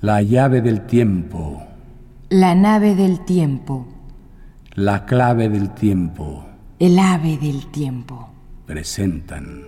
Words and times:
La 0.00 0.22
llave 0.22 0.60
del 0.60 0.86
tiempo. 0.86 1.60
La 2.28 2.54
nave 2.54 2.94
del 2.94 3.24
tiempo. 3.24 3.84
La 4.76 5.04
clave 5.04 5.48
del 5.48 5.74
tiempo. 5.74 6.46
El 6.78 7.00
ave 7.00 7.36
del 7.36 7.66
tiempo. 7.72 8.28
Presentan. 8.64 9.64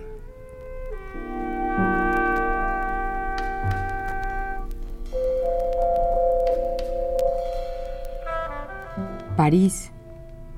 París 9.35 9.91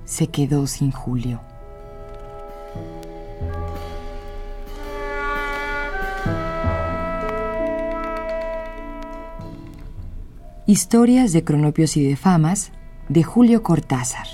se 0.05 0.27
quedó 0.27 0.67
sin 0.67 0.91
Julio. 0.91 1.41
Historias 10.73 11.33
de 11.33 11.43
cronopios 11.43 11.95
y 11.97 12.03
de 12.03 12.15
famas 12.15 12.71
de 13.07 13.21
Julio 13.21 13.61
Cortázar. 13.61 14.25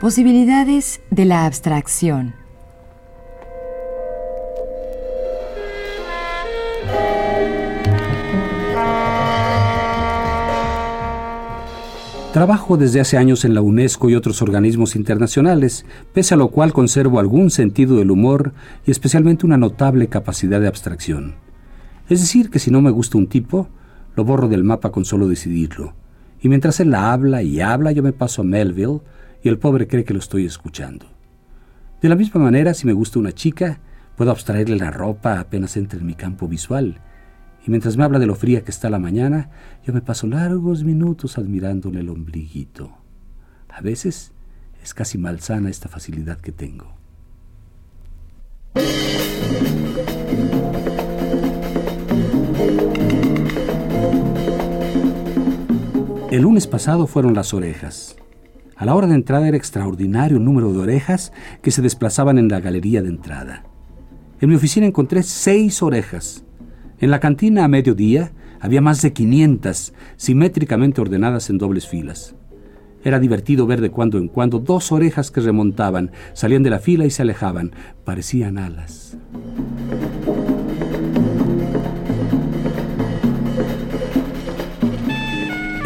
Posibilidades 0.00 1.00
de 1.10 1.26
la 1.26 1.46
abstracción. 1.46 2.34
Trabajo 12.38 12.76
desde 12.76 13.00
hace 13.00 13.16
años 13.16 13.44
en 13.44 13.52
la 13.52 13.62
UNESCO 13.62 14.08
y 14.08 14.14
otros 14.14 14.42
organismos 14.42 14.94
internacionales, 14.94 15.84
pese 16.12 16.34
a 16.34 16.36
lo 16.36 16.50
cual 16.50 16.72
conservo 16.72 17.18
algún 17.18 17.50
sentido 17.50 17.96
del 17.96 18.12
humor 18.12 18.52
y 18.86 18.92
especialmente 18.92 19.44
una 19.44 19.56
notable 19.56 20.06
capacidad 20.06 20.60
de 20.60 20.68
abstracción. 20.68 21.34
Es 22.08 22.20
decir, 22.20 22.48
que 22.48 22.60
si 22.60 22.70
no 22.70 22.80
me 22.80 22.92
gusta 22.92 23.18
un 23.18 23.26
tipo, 23.26 23.68
lo 24.14 24.24
borro 24.24 24.46
del 24.46 24.62
mapa 24.62 24.92
con 24.92 25.04
solo 25.04 25.26
decidirlo. 25.26 25.94
Y 26.40 26.48
mientras 26.48 26.78
él 26.78 26.92
la 26.92 27.12
habla 27.12 27.42
y 27.42 27.60
habla, 27.60 27.90
yo 27.90 28.04
me 28.04 28.12
paso 28.12 28.42
a 28.42 28.44
Melville 28.44 29.00
y 29.42 29.48
el 29.48 29.58
pobre 29.58 29.88
cree 29.88 30.04
que 30.04 30.14
lo 30.14 30.20
estoy 30.20 30.46
escuchando. 30.46 31.06
De 32.00 32.08
la 32.08 32.14
misma 32.14 32.40
manera, 32.40 32.72
si 32.72 32.86
me 32.86 32.92
gusta 32.92 33.18
una 33.18 33.32
chica, 33.32 33.80
puedo 34.16 34.30
abstraerle 34.30 34.76
la 34.76 34.92
ropa 34.92 35.40
apenas 35.40 35.76
entre 35.76 35.98
en 35.98 36.06
mi 36.06 36.14
campo 36.14 36.46
visual 36.46 37.00
y 37.66 37.70
mientras 37.70 37.96
me 37.96 38.04
habla 38.04 38.18
de 38.18 38.26
lo 38.26 38.34
fría 38.34 38.64
que 38.64 38.70
está 38.70 38.90
la 38.90 38.98
mañana, 38.98 39.50
yo 39.84 39.92
me 39.92 40.00
paso 40.00 40.26
largos 40.26 40.84
minutos 40.84 41.38
admirándole 41.38 42.00
el 42.00 42.08
ombliguito. 42.08 42.92
A 43.68 43.80
veces 43.80 44.32
es 44.82 44.94
casi 44.94 45.18
malsana 45.18 45.70
esta 45.70 45.88
facilidad 45.88 46.40
que 46.40 46.52
tengo. 46.52 46.94
El 56.30 56.42
lunes 56.42 56.66
pasado 56.66 57.06
fueron 57.06 57.34
las 57.34 57.54
orejas. 57.54 58.16
A 58.76 58.84
la 58.84 58.94
hora 58.94 59.06
de 59.06 59.14
entrada 59.14 59.48
era 59.48 59.56
extraordinario 59.56 60.36
el 60.36 60.44
número 60.44 60.72
de 60.72 60.78
orejas 60.78 61.32
que 61.62 61.70
se 61.70 61.82
desplazaban 61.82 62.38
en 62.38 62.48
la 62.48 62.60
galería 62.60 63.02
de 63.02 63.08
entrada. 63.08 63.64
En 64.40 64.50
mi 64.50 64.54
oficina 64.54 64.86
encontré 64.86 65.22
seis 65.22 65.82
orejas, 65.82 66.44
en 67.00 67.10
la 67.10 67.20
cantina 67.20 67.64
a 67.64 67.68
mediodía 67.68 68.32
había 68.60 68.80
más 68.80 69.02
de 69.02 69.12
500, 69.12 69.92
simétricamente 70.16 71.00
ordenadas 71.00 71.48
en 71.50 71.58
dobles 71.58 71.86
filas. 71.86 72.34
Era 73.04 73.20
divertido 73.20 73.66
ver 73.66 73.80
de 73.80 73.90
cuando 73.90 74.18
en 74.18 74.26
cuando 74.26 74.58
dos 74.58 74.90
orejas 74.90 75.30
que 75.30 75.40
remontaban, 75.40 76.10
salían 76.32 76.64
de 76.64 76.70
la 76.70 76.80
fila 76.80 77.06
y 77.06 77.10
se 77.10 77.22
alejaban. 77.22 77.72
Parecían 78.04 78.58
alas. 78.58 79.16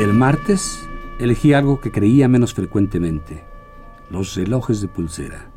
El 0.00 0.14
martes 0.14 0.80
elegí 1.20 1.52
algo 1.52 1.80
que 1.80 1.92
creía 1.92 2.26
menos 2.26 2.54
frecuentemente, 2.54 3.44
los 4.10 4.34
relojes 4.34 4.80
de 4.80 4.88
pulsera. 4.88 5.50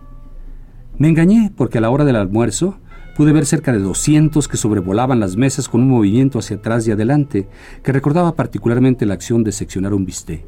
Me 0.98 1.08
engañé 1.08 1.52
porque 1.56 1.78
a 1.78 1.82
la 1.82 1.90
hora 1.90 2.06
del 2.06 2.18
almuerzo 2.18 2.78
Pude 3.16 3.32
ver 3.32 3.46
cerca 3.46 3.72
de 3.72 3.80
200 3.80 4.46
que 4.50 4.58
sobrevolaban 4.58 5.22
las 5.22 5.38
mesas 5.38 5.70
con 5.70 5.80
un 5.80 5.88
movimiento 5.88 6.40
hacia 6.40 6.58
atrás 6.58 6.86
y 6.86 6.92
adelante 6.92 7.48
que 7.82 7.94
recordaba 7.94 8.36
particularmente 8.36 9.06
la 9.06 9.14
acción 9.14 9.42
de 9.46 9.54
seccionar 9.54 9.94
un 9.94 10.06
bisté. 10.06 10.46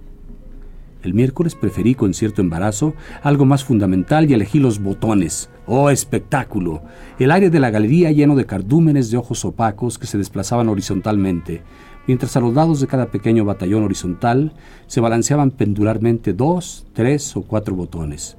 El 1.01 1.13
miércoles 1.13 1.55
preferí 1.55 1.95
con 1.95 2.13
cierto 2.13 2.41
embarazo 2.41 2.93
algo 3.23 3.45
más 3.45 3.63
fundamental 3.63 4.29
y 4.29 4.33
elegí 4.33 4.59
los 4.59 4.83
botones. 4.83 5.49
¡Oh, 5.65 5.89
espectáculo! 5.89 6.81
El 7.19 7.31
aire 7.31 7.49
de 7.49 7.61
la 7.61 7.69
galería 7.69 8.11
lleno 8.11 8.35
de 8.35 8.45
cardúmenes 8.45 9.11
de 9.11 9.17
ojos 9.17 9.45
opacos 9.45 9.97
que 9.97 10.07
se 10.07 10.17
desplazaban 10.17 10.67
horizontalmente, 10.67 11.61
mientras 12.05 12.35
a 12.35 12.41
los 12.41 12.53
lados 12.53 12.81
de 12.81 12.87
cada 12.87 13.11
pequeño 13.11 13.45
batallón 13.45 13.85
horizontal 13.85 14.51
se 14.87 14.99
balanceaban 14.99 15.51
pendularmente 15.51 16.33
dos, 16.33 16.85
tres 16.91 17.33
o 17.37 17.43
cuatro 17.43 17.75
botones. 17.75 18.35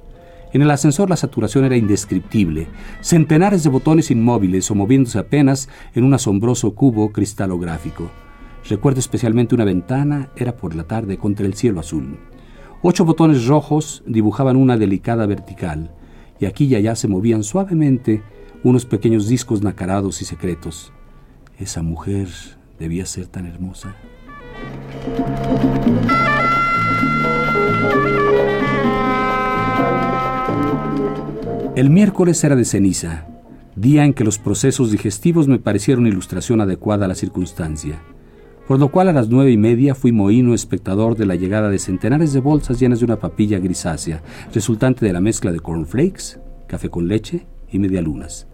En 0.51 0.63
el 0.63 0.71
ascensor 0.71 1.09
la 1.09 1.15
saturación 1.15 1.65
era 1.65 1.77
indescriptible, 1.77 2.67
centenares 3.01 3.63
de 3.63 3.69
botones 3.69 4.09
inmóviles 4.09 4.69
o 4.71 4.75
moviéndose 4.75 5.19
apenas 5.19 5.69
en 5.93 6.03
un 6.03 6.13
asombroso 6.15 6.73
cubo 6.73 7.11
cristalográfico. 7.11 8.09
Recuerdo 8.67 8.99
especialmente 8.99 9.53
una 9.53 9.63
ventana, 9.63 10.29
era 10.35 10.57
por 10.57 10.75
la 10.75 10.85
tarde, 10.85 11.17
contra 11.17 11.45
el 11.45 11.53
cielo 11.53 11.79
azul. 11.79 12.17
Ocho 12.81 13.05
botones 13.05 13.45
rojos 13.45 14.03
dibujaban 14.07 14.55
una 14.55 14.77
delicada 14.77 15.27
vertical, 15.27 15.91
y 16.39 16.45
aquí 16.45 16.65
y 16.65 16.75
allá 16.75 16.95
se 16.95 17.07
movían 17.07 17.43
suavemente 17.43 18.23
unos 18.63 18.85
pequeños 18.85 19.27
discos 19.27 19.61
nacarados 19.61 20.21
y 20.21 20.25
secretos. 20.25 20.91
Esa 21.59 21.83
mujer 21.83 22.27
debía 22.79 23.05
ser 23.05 23.27
tan 23.27 23.45
hermosa. 23.45 23.95
El 31.79 31.89
miércoles 31.89 32.43
era 32.43 32.57
de 32.57 32.65
ceniza, 32.65 33.25
día 33.77 34.03
en 34.03 34.13
que 34.13 34.25
los 34.25 34.37
procesos 34.37 34.91
digestivos 34.91 35.47
me 35.47 35.59
parecieron 35.59 36.07
ilustración 36.07 36.59
adecuada 36.59 37.05
a 37.05 37.07
la 37.07 37.15
circunstancia, 37.15 38.01
por 38.67 38.79
lo 38.79 38.91
cual 38.91 39.07
a 39.07 39.13
las 39.13 39.29
nueve 39.29 39.51
y 39.51 39.55
media 39.55 39.95
fui 39.95 40.11
mohino 40.11 40.53
espectador 40.53 41.15
de 41.15 41.25
la 41.25 41.35
llegada 41.35 41.69
de 41.69 41.79
centenares 41.79 42.33
de 42.33 42.41
bolsas 42.41 42.81
llenas 42.81 42.99
de 42.99 43.05
una 43.05 43.15
papilla 43.15 43.59
grisácea, 43.59 44.21
resultante 44.53 45.05
de 45.05 45.13
la 45.13 45.21
mezcla 45.21 45.53
de 45.53 45.61
cornflakes, 45.61 46.41
café 46.67 46.89
con 46.89 47.07
leche 47.07 47.47
y 47.71 47.79
medialunas. 47.79 48.49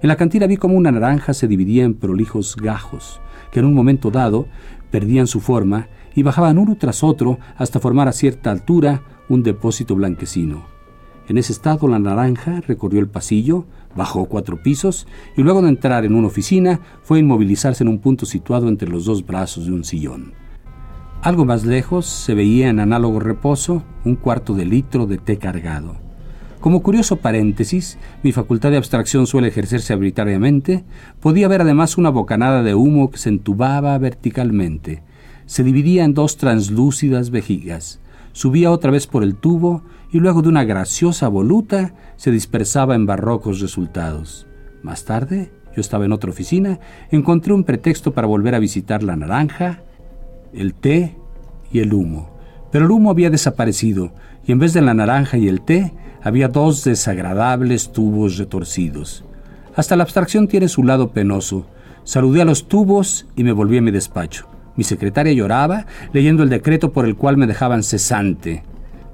En 0.00 0.08
la 0.08 0.16
cantina 0.16 0.46
vi 0.46 0.56
como 0.56 0.74
una 0.74 0.90
naranja 0.90 1.34
se 1.34 1.48
dividía 1.48 1.84
en 1.84 1.92
prolijos 1.92 2.56
gajos, 2.56 3.20
que 3.50 3.60
en 3.60 3.66
un 3.66 3.74
momento 3.74 4.10
dado 4.10 4.46
perdían 4.90 5.26
su 5.26 5.40
forma 5.40 5.88
y 6.14 6.22
bajaban 6.22 6.56
uno 6.56 6.74
tras 6.80 7.04
otro 7.04 7.38
hasta 7.58 7.80
formar 7.80 8.08
a 8.08 8.12
cierta 8.12 8.50
altura 8.50 9.02
un 9.28 9.42
depósito 9.42 9.94
blanquecino. 9.94 10.71
En 11.32 11.38
ese 11.38 11.54
estado, 11.54 11.88
la 11.88 11.98
naranja 11.98 12.60
recorrió 12.60 13.00
el 13.00 13.08
pasillo, 13.08 13.64
bajó 13.96 14.26
cuatro 14.26 14.62
pisos 14.62 15.06
y 15.34 15.42
luego 15.42 15.62
de 15.62 15.70
entrar 15.70 16.04
en 16.04 16.14
una 16.14 16.26
oficina 16.26 16.80
fue 17.04 17.16
a 17.16 17.20
inmovilizarse 17.20 17.82
en 17.82 17.88
un 17.88 18.00
punto 18.00 18.26
situado 18.26 18.68
entre 18.68 18.90
los 18.90 19.06
dos 19.06 19.24
brazos 19.24 19.64
de 19.64 19.72
un 19.72 19.82
sillón. 19.82 20.34
Algo 21.22 21.46
más 21.46 21.64
lejos 21.64 22.04
se 22.04 22.34
veía 22.34 22.68
en 22.68 22.80
análogo 22.80 23.18
reposo 23.18 23.82
un 24.04 24.16
cuarto 24.16 24.52
de 24.52 24.66
litro 24.66 25.06
de 25.06 25.16
té 25.16 25.38
cargado. 25.38 25.96
Como 26.60 26.82
curioso 26.82 27.16
paréntesis, 27.16 27.96
mi 28.22 28.32
facultad 28.32 28.70
de 28.70 28.76
abstracción 28.76 29.26
suele 29.26 29.48
ejercerse 29.48 29.94
arbitrariamente, 29.94 30.84
podía 31.18 31.48
ver 31.48 31.62
además 31.62 31.96
una 31.96 32.10
bocanada 32.10 32.62
de 32.62 32.74
humo 32.74 33.10
que 33.10 33.16
se 33.16 33.30
entubaba 33.30 33.96
verticalmente. 33.96 35.02
Se 35.46 35.64
dividía 35.64 36.04
en 36.04 36.12
dos 36.12 36.36
translúcidas 36.36 37.30
vejigas. 37.30 38.00
Subía 38.34 38.70
otra 38.70 38.90
vez 38.90 39.06
por 39.06 39.22
el 39.22 39.34
tubo 39.34 39.82
y 40.12 40.20
luego 40.20 40.42
de 40.42 40.50
una 40.50 40.64
graciosa 40.64 41.26
voluta 41.28 41.94
se 42.16 42.30
dispersaba 42.30 42.94
en 42.94 43.06
barrocos 43.06 43.60
resultados. 43.60 44.46
Más 44.82 45.04
tarde, 45.04 45.50
yo 45.74 45.80
estaba 45.80 46.04
en 46.04 46.12
otra 46.12 46.30
oficina, 46.30 46.78
encontré 47.10 47.54
un 47.54 47.64
pretexto 47.64 48.12
para 48.12 48.26
volver 48.26 48.54
a 48.54 48.58
visitar 48.58 49.02
la 49.02 49.16
naranja, 49.16 49.82
el 50.52 50.74
té 50.74 51.16
y 51.72 51.80
el 51.80 51.94
humo. 51.94 52.30
Pero 52.70 52.84
el 52.84 52.90
humo 52.90 53.10
había 53.10 53.30
desaparecido 53.30 54.12
y 54.46 54.52
en 54.52 54.58
vez 54.58 54.74
de 54.74 54.82
la 54.82 54.92
naranja 54.92 55.38
y 55.38 55.48
el 55.48 55.62
té 55.62 55.94
había 56.22 56.48
dos 56.48 56.84
desagradables 56.84 57.90
tubos 57.92 58.36
retorcidos. 58.36 59.24
Hasta 59.74 59.96
la 59.96 60.02
abstracción 60.02 60.46
tiene 60.46 60.68
su 60.68 60.84
lado 60.84 61.12
penoso. 61.12 61.66
Saludé 62.04 62.42
a 62.42 62.44
los 62.44 62.68
tubos 62.68 63.26
y 63.34 63.44
me 63.44 63.52
volví 63.52 63.78
a 63.78 63.82
mi 63.82 63.90
despacho. 63.90 64.46
Mi 64.76 64.84
secretaria 64.84 65.32
lloraba, 65.32 65.86
leyendo 66.12 66.42
el 66.42 66.50
decreto 66.50 66.92
por 66.92 67.06
el 67.06 67.16
cual 67.16 67.38
me 67.38 67.46
dejaban 67.46 67.82
cesante. 67.82 68.62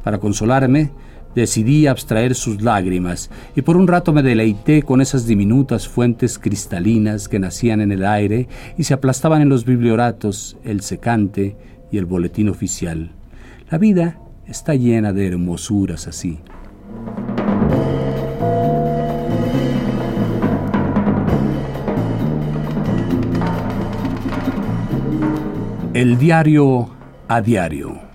Para 0.02 0.18
consolarme, 0.18 0.90
decidí 1.34 1.86
abstraer 1.86 2.34
sus 2.34 2.62
lágrimas 2.62 3.30
y 3.54 3.62
por 3.62 3.76
un 3.76 3.86
rato 3.86 4.12
me 4.12 4.22
deleité 4.22 4.82
con 4.82 5.00
esas 5.00 5.26
diminutas 5.26 5.86
fuentes 5.88 6.38
cristalinas 6.38 7.28
que 7.28 7.38
nacían 7.38 7.80
en 7.80 7.92
el 7.92 8.04
aire 8.04 8.48
y 8.76 8.84
se 8.84 8.94
aplastaban 8.94 9.42
en 9.42 9.48
los 9.48 9.64
biblioratos, 9.64 10.56
el 10.64 10.80
secante 10.80 11.56
y 11.90 11.98
el 11.98 12.06
boletín 12.06 12.48
oficial. 12.48 13.12
La 13.70 13.78
vida 13.78 14.18
está 14.46 14.74
llena 14.74 15.12
de 15.12 15.26
hermosuras 15.28 16.06
así. 16.06 16.38
El 25.94 26.16
diario 26.18 26.90
a 27.28 27.40
diario. 27.40 28.07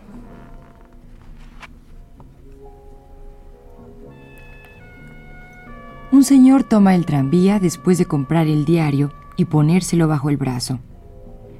Un 6.24 6.28
señor 6.28 6.64
toma 6.64 6.96
el 6.96 7.06
tranvía 7.06 7.60
después 7.60 7.98
de 7.98 8.06
comprar 8.06 8.48
el 8.48 8.64
diario 8.64 9.12
y 9.36 9.44
ponérselo 9.44 10.08
bajo 10.08 10.30
el 10.30 10.38
brazo. 10.38 10.80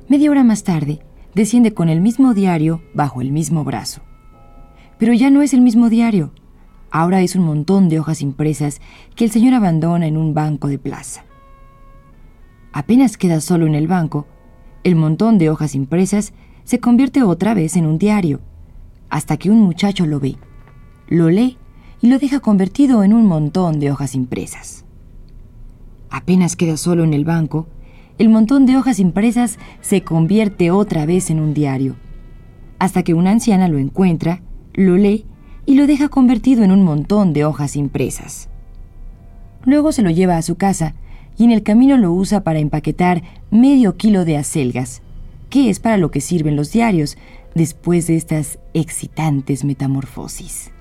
Media 0.08 0.32
hora 0.32 0.46
más 0.46 0.64
tarde, 0.64 1.00
desciende 1.36 1.74
con 1.74 1.90
el 1.90 2.00
mismo 2.00 2.34
diario 2.34 2.82
bajo 2.94 3.20
el 3.20 3.34
mismo 3.34 3.66
brazo. 3.66 4.04
Pero 4.98 5.12
ya 5.12 5.30
no 5.30 5.42
es 5.42 5.54
el 5.54 5.60
mismo 5.60 5.90
diario. 5.90 6.32
Ahora 6.92 7.20
es 7.20 7.36
un 7.36 7.44
montón 7.44 7.90
de 7.90 8.00
hojas 8.00 8.22
impresas 8.22 8.80
que 9.18 9.26
el 9.26 9.32
señor 9.32 9.54
abandona 9.54 10.08
en 10.08 10.16
un 10.16 10.34
banco 10.34 10.70
de 10.70 10.80
plaza. 10.80 11.26
Apenas 12.72 13.18
queda 13.18 13.42
solo 13.42 13.68
en 13.68 13.76
el 13.76 13.90
banco, 13.90 14.28
el 14.86 14.96
montón 14.96 15.40
de 15.40 15.50
hojas 15.50 15.76
impresas 15.76 16.32
se 16.64 16.80
convierte 16.80 17.22
otra 17.22 17.54
vez 17.54 17.76
en 17.76 17.86
un 17.86 17.98
diario, 17.98 18.40
hasta 19.10 19.36
que 19.36 19.52
un 19.52 19.60
muchacho 19.60 20.06
lo 20.06 20.22
ve, 20.22 20.38
lo 21.10 21.30
lee 21.30 21.58
y 22.04 22.08
lo 22.08 22.20
deja 22.20 22.42
convertido 22.42 23.06
en 23.06 23.14
un 23.14 23.26
montón 23.26 23.80
de 23.80 23.90
hojas 23.90 24.14
impresas. 24.14 24.84
Apenas 26.10 26.58
queda 26.58 26.76
solo 26.76 27.06
en 27.06 27.14
el 27.14 27.24
banco, 27.24 27.66
el 28.18 28.28
montón 28.28 28.66
de 28.66 28.76
hojas 28.76 29.00
impresas 29.00 29.58
se 29.80 30.04
convierte 30.04 30.70
otra 30.70 31.06
vez 31.06 31.30
en 31.30 31.40
un 31.40 31.54
diario, 31.54 31.96
hasta 32.78 33.04
que 33.04 33.14
una 33.14 33.32
anciana 33.32 33.70
lo 33.70 33.78
encuentra, 33.78 34.42
lo 34.74 34.98
lee 34.98 35.26
y 35.66 35.76
lo 35.76 35.88
deja 35.88 36.10
convertido 36.10 36.66
en 36.66 36.72
un 36.72 36.84
montón 36.84 37.32
de 37.32 37.46
hojas 37.46 37.78
impresas. 37.78 38.50
Luego 39.64 39.94
se 39.94 40.02
lo 40.02 40.10
lleva 40.10 40.36
a 40.36 40.42
su 40.42 40.56
casa 40.58 40.96
y 41.38 41.46
en 41.46 41.52
el 41.52 41.64
camino 41.64 41.96
lo 41.96 42.12
usa 42.12 42.44
para 42.44 42.60
empaquetar 42.60 43.24
medio 43.50 43.96
kilo 43.96 44.26
de 44.26 44.36
acelgas, 44.36 45.02
que 45.50 45.70
es 45.70 45.80
para 45.80 45.96
lo 45.96 46.12
que 46.12 46.20
sirven 46.20 46.58
los 46.58 46.74
diarios 46.74 47.18
después 47.56 48.08
de 48.08 48.18
estas 48.18 48.60
excitantes 48.74 49.64
metamorfosis. 49.64 50.74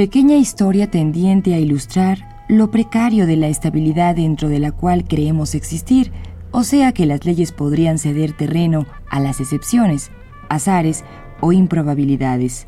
Pequeña 0.00 0.36
historia 0.36 0.90
tendiente 0.90 1.52
a 1.52 1.58
ilustrar 1.58 2.44
lo 2.48 2.70
precario 2.70 3.26
de 3.26 3.36
la 3.36 3.48
estabilidad 3.48 4.16
dentro 4.16 4.48
de 4.48 4.58
la 4.58 4.72
cual 4.72 5.04
creemos 5.04 5.54
existir, 5.54 6.10
o 6.52 6.64
sea 6.64 6.92
que 6.92 7.04
las 7.04 7.26
leyes 7.26 7.52
podrían 7.52 7.98
ceder 7.98 8.32
terreno 8.32 8.86
a 9.10 9.20
las 9.20 9.40
excepciones, 9.40 10.10
azares 10.48 11.04
o 11.40 11.52
improbabilidades. 11.52 12.66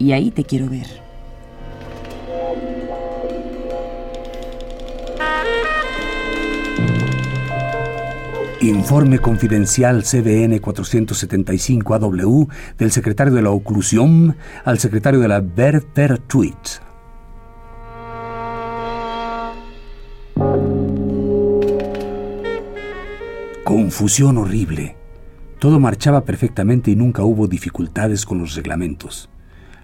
Y 0.00 0.10
ahí 0.10 0.32
te 0.32 0.42
quiero 0.42 0.68
ver. 0.68 1.11
Informe 8.62 9.18
confidencial 9.18 10.04
CBN 10.04 10.60
475 10.60 11.94
AW 11.96 12.46
del 12.78 12.92
secretario 12.92 13.34
de 13.34 13.42
la 13.42 13.50
Oclusión 13.50 14.36
al 14.64 14.78
secretario 14.78 15.18
de 15.18 15.26
la 15.26 15.40
Verpertuit. 15.40 16.54
Confusión 23.64 24.38
horrible. 24.38 24.94
Todo 25.58 25.80
marchaba 25.80 26.24
perfectamente 26.24 26.92
y 26.92 26.94
nunca 26.94 27.24
hubo 27.24 27.48
dificultades 27.48 28.24
con 28.24 28.38
los 28.38 28.54
reglamentos. 28.54 29.28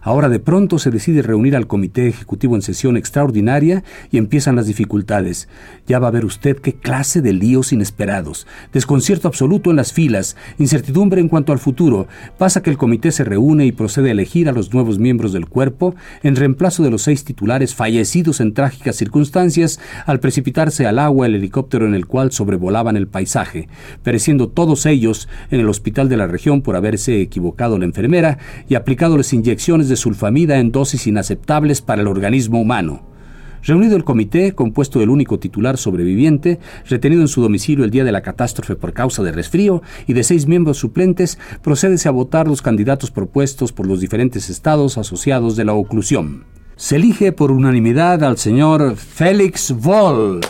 Ahora 0.00 0.28
de 0.28 0.38
pronto 0.38 0.78
se 0.78 0.90
decide 0.90 1.22
reunir 1.22 1.56
al 1.56 1.66
comité 1.66 2.08
ejecutivo 2.08 2.54
en 2.54 2.62
sesión 2.62 2.96
extraordinaria 2.96 3.82
y 4.10 4.18
empiezan 4.18 4.56
las 4.56 4.66
dificultades. 4.66 5.48
Ya 5.86 5.98
va 5.98 6.08
a 6.08 6.12
ver 6.12 6.24
usted 6.24 6.56
qué 6.58 6.74
clase 6.74 7.20
de 7.20 7.32
líos 7.32 7.72
inesperados, 7.72 8.46
desconcierto 8.72 9.28
absoluto 9.28 9.70
en 9.70 9.76
las 9.76 9.92
filas, 9.92 10.36
incertidumbre 10.58 11.20
en 11.20 11.28
cuanto 11.28 11.52
al 11.52 11.58
futuro. 11.58 12.06
Pasa 12.38 12.62
que 12.62 12.70
el 12.70 12.78
comité 12.78 13.12
se 13.12 13.24
reúne 13.24 13.66
y 13.66 13.72
procede 13.72 14.08
a 14.08 14.12
elegir 14.12 14.48
a 14.48 14.52
los 14.52 14.72
nuevos 14.72 14.98
miembros 14.98 15.32
del 15.32 15.46
cuerpo 15.46 15.94
en 16.22 16.36
reemplazo 16.36 16.82
de 16.82 16.90
los 16.90 17.02
seis 17.02 17.24
titulares 17.24 17.74
fallecidos 17.74 18.40
en 18.40 18.54
trágicas 18.54 18.96
circunstancias 18.96 19.80
al 20.06 20.20
precipitarse 20.20 20.86
al 20.86 20.98
agua 20.98 21.26
el 21.26 21.34
helicóptero 21.34 21.86
en 21.86 21.94
el 21.94 22.06
cual 22.06 22.32
sobrevolaban 22.32 22.96
el 22.96 23.08
paisaje, 23.08 23.68
pereciendo 24.02 24.48
todos 24.48 24.86
ellos 24.86 25.28
en 25.50 25.60
el 25.60 25.68
hospital 25.68 26.08
de 26.08 26.16
la 26.16 26.26
región 26.26 26.62
por 26.62 26.76
haberse 26.76 27.20
equivocado 27.20 27.78
la 27.78 27.84
enfermera 27.84 28.38
y 28.68 28.74
aplicándoles 28.74 29.32
inyecciones 29.32 29.88
de 29.88 29.96
sulfamida 29.96 30.58
en 30.58 30.73
dosis 30.73 31.06
inaceptables 31.06 31.82
para 31.82 32.02
el 32.02 32.08
organismo 32.08 32.61
humano. 32.61 33.02
Reunido 33.62 33.96
el 33.96 34.05
comité, 34.05 34.52
compuesto 34.52 35.00
del 35.00 35.11
único 35.11 35.38
titular 35.38 35.76
sobreviviente, 35.76 36.58
retenido 36.88 37.23
en 37.23 37.29
su 37.29 37.43
domicilio 37.43 37.85
el 37.85 37.90
día 37.90 38.05
de 38.05 38.12
la 38.12 38.23
catástrofe 38.23 38.76
por 38.76 38.93
causa 38.93 39.23
de 39.23 39.32
resfrío, 39.32 39.82
y 40.06 40.12
de 40.12 40.23
seis 40.23 40.46
miembros 40.46 40.79
suplentes, 40.79 41.38
procédese 41.62 42.08
a 42.08 42.12
votar 42.12 42.46
los 42.46 42.62
candidatos 42.62 43.11
propuestos 43.11 43.73
por 43.73 43.87
los 43.87 44.00
diferentes 44.00 44.49
estados 44.50 44.96
asociados 44.99 45.56
de 45.56 45.64
la 45.64 45.73
oclusión. 45.73 46.44
Se 46.76 46.96
elige 46.96 47.32
por 47.32 47.50
unanimidad 47.50 48.23
al 48.23 48.38
señor 48.38 48.94
Félix 48.96 49.73
Voll. 49.73 50.41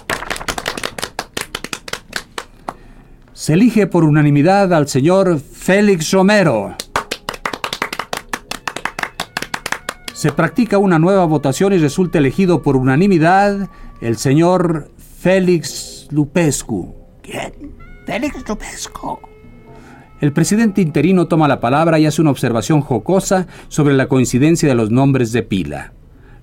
Se 3.33 3.55
elige 3.55 3.87
por 3.87 4.05
unanimidad 4.05 4.75
al 4.75 4.89
señor 4.89 5.41
Félix 5.41 6.11
Romero. 6.11 6.77
Se 10.19 10.33
practica 10.33 10.79
una 10.79 10.99
nueva 10.99 11.27
votación 11.27 11.73
y 11.75 11.79
resulta 11.79 12.19
elegido 12.19 12.61
por 12.61 12.77
unanimidad 12.77 13.71
el 14.01 14.17
señor 14.17 14.91
Félix 15.21 16.09
Lupescu. 16.11 16.93
¿Quién? 17.23 17.77
Félix 18.05 18.43
Lupescu. 18.49 19.21
El 20.21 20.33
presidente 20.33 20.81
interino 20.81 21.29
toma 21.29 21.47
la 21.47 21.61
palabra 21.61 22.01
y 22.01 22.07
hace 22.07 22.21
una 22.21 22.33
observación 22.33 22.81
jocosa 22.81 23.47
sobre 23.69 23.95
la 23.95 24.09
coincidencia 24.09 24.69
de 24.69 24.75
los 24.75 24.91
nombres 24.91 25.31
de 25.31 25.45
pila. 25.45 25.93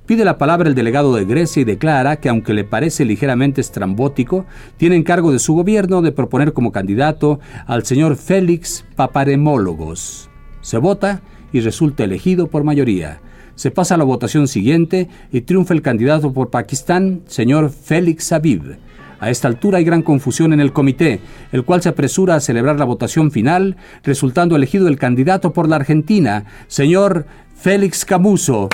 Pide 0.05 0.23
la 0.23 0.37
palabra 0.37 0.69
el 0.69 0.75
delegado 0.75 1.13
de 1.13 1.25
Grecia 1.25 1.59
y 1.59 1.65
declara 1.65 2.15
que 2.21 2.29
aunque 2.29 2.53
le 2.53 2.63
parece 2.63 3.03
ligeramente 3.03 3.59
estrambótico, 3.59 4.45
tiene 4.77 4.95
encargo 4.95 5.33
de 5.33 5.39
su 5.39 5.53
gobierno 5.53 6.01
de 6.01 6.13
proponer 6.13 6.53
como 6.53 6.71
candidato 6.71 7.41
al 7.67 7.85
señor 7.85 8.15
Félix 8.15 8.85
Paparemólogos. 8.95 10.29
Se 10.61 10.77
vota 10.77 11.23
y 11.51 11.59
resulta 11.59 12.05
elegido 12.05 12.47
por 12.47 12.63
mayoría. 12.63 13.19
Se 13.55 13.71
pasa 13.71 13.95
a 13.95 13.97
la 13.97 14.03
votación 14.03 14.47
siguiente 14.47 15.07
y 15.31 15.41
triunfa 15.41 15.73
el 15.73 15.81
candidato 15.81 16.33
por 16.33 16.49
Pakistán, 16.49 17.21
señor 17.27 17.69
Félix 17.71 18.31
Habib. 18.31 18.77
A 19.19 19.29
esta 19.29 19.47
altura 19.47 19.77
hay 19.77 19.85
gran 19.85 20.01
confusión 20.01 20.51
en 20.51 20.59
el 20.59 20.73
comité, 20.73 21.21
el 21.53 21.63
cual 21.63 21.81
se 21.81 21.89
apresura 21.89 22.35
a 22.35 22.41
celebrar 22.41 22.77
la 22.77 22.85
votación 22.85 23.31
final, 23.31 23.77
resultando 24.03 24.55
elegido 24.55 24.89
el 24.89 24.99
candidato 24.99 25.53
por 25.53 25.69
la 25.69 25.77
Argentina, 25.77 26.45
señor 26.67 27.25
Félix 27.55 28.03
Camuso. 28.03 28.69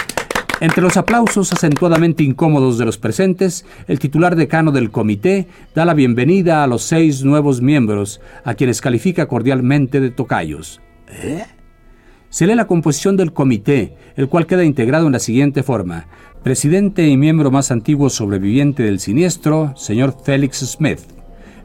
Entre 0.59 0.81
los 0.81 0.97
aplausos 0.97 1.53
acentuadamente 1.53 2.23
incómodos 2.23 2.77
de 2.77 2.85
los 2.85 2.97
presentes, 2.97 3.65
el 3.87 3.99
titular 3.99 4.35
decano 4.35 4.71
del 4.71 4.91
comité 4.91 5.47
da 5.73 5.85
la 5.85 5.93
bienvenida 5.93 6.63
a 6.63 6.67
los 6.67 6.83
seis 6.83 7.23
nuevos 7.23 7.61
miembros, 7.61 8.19
a 8.43 8.55
quienes 8.55 8.81
califica 8.81 9.27
cordialmente 9.27 9.99
de 9.99 10.11
tocayos. 10.11 10.81
¿Eh? 11.07 11.45
Se 12.31 12.47
lee 12.47 12.55
la 12.55 12.65
composición 12.65 13.17
del 13.17 13.33
comité, 13.33 13.93
el 14.15 14.29
cual 14.29 14.47
queda 14.47 14.63
integrado 14.63 15.05
en 15.05 15.11
la 15.11 15.19
siguiente 15.19 15.63
forma. 15.63 16.07
Presidente 16.43 17.05
y 17.09 17.17
miembro 17.17 17.51
más 17.51 17.71
antiguo 17.71 18.09
sobreviviente 18.09 18.83
del 18.83 19.01
siniestro, 19.01 19.73
señor 19.75 20.15
Félix 20.23 20.59
Smith. 20.59 21.01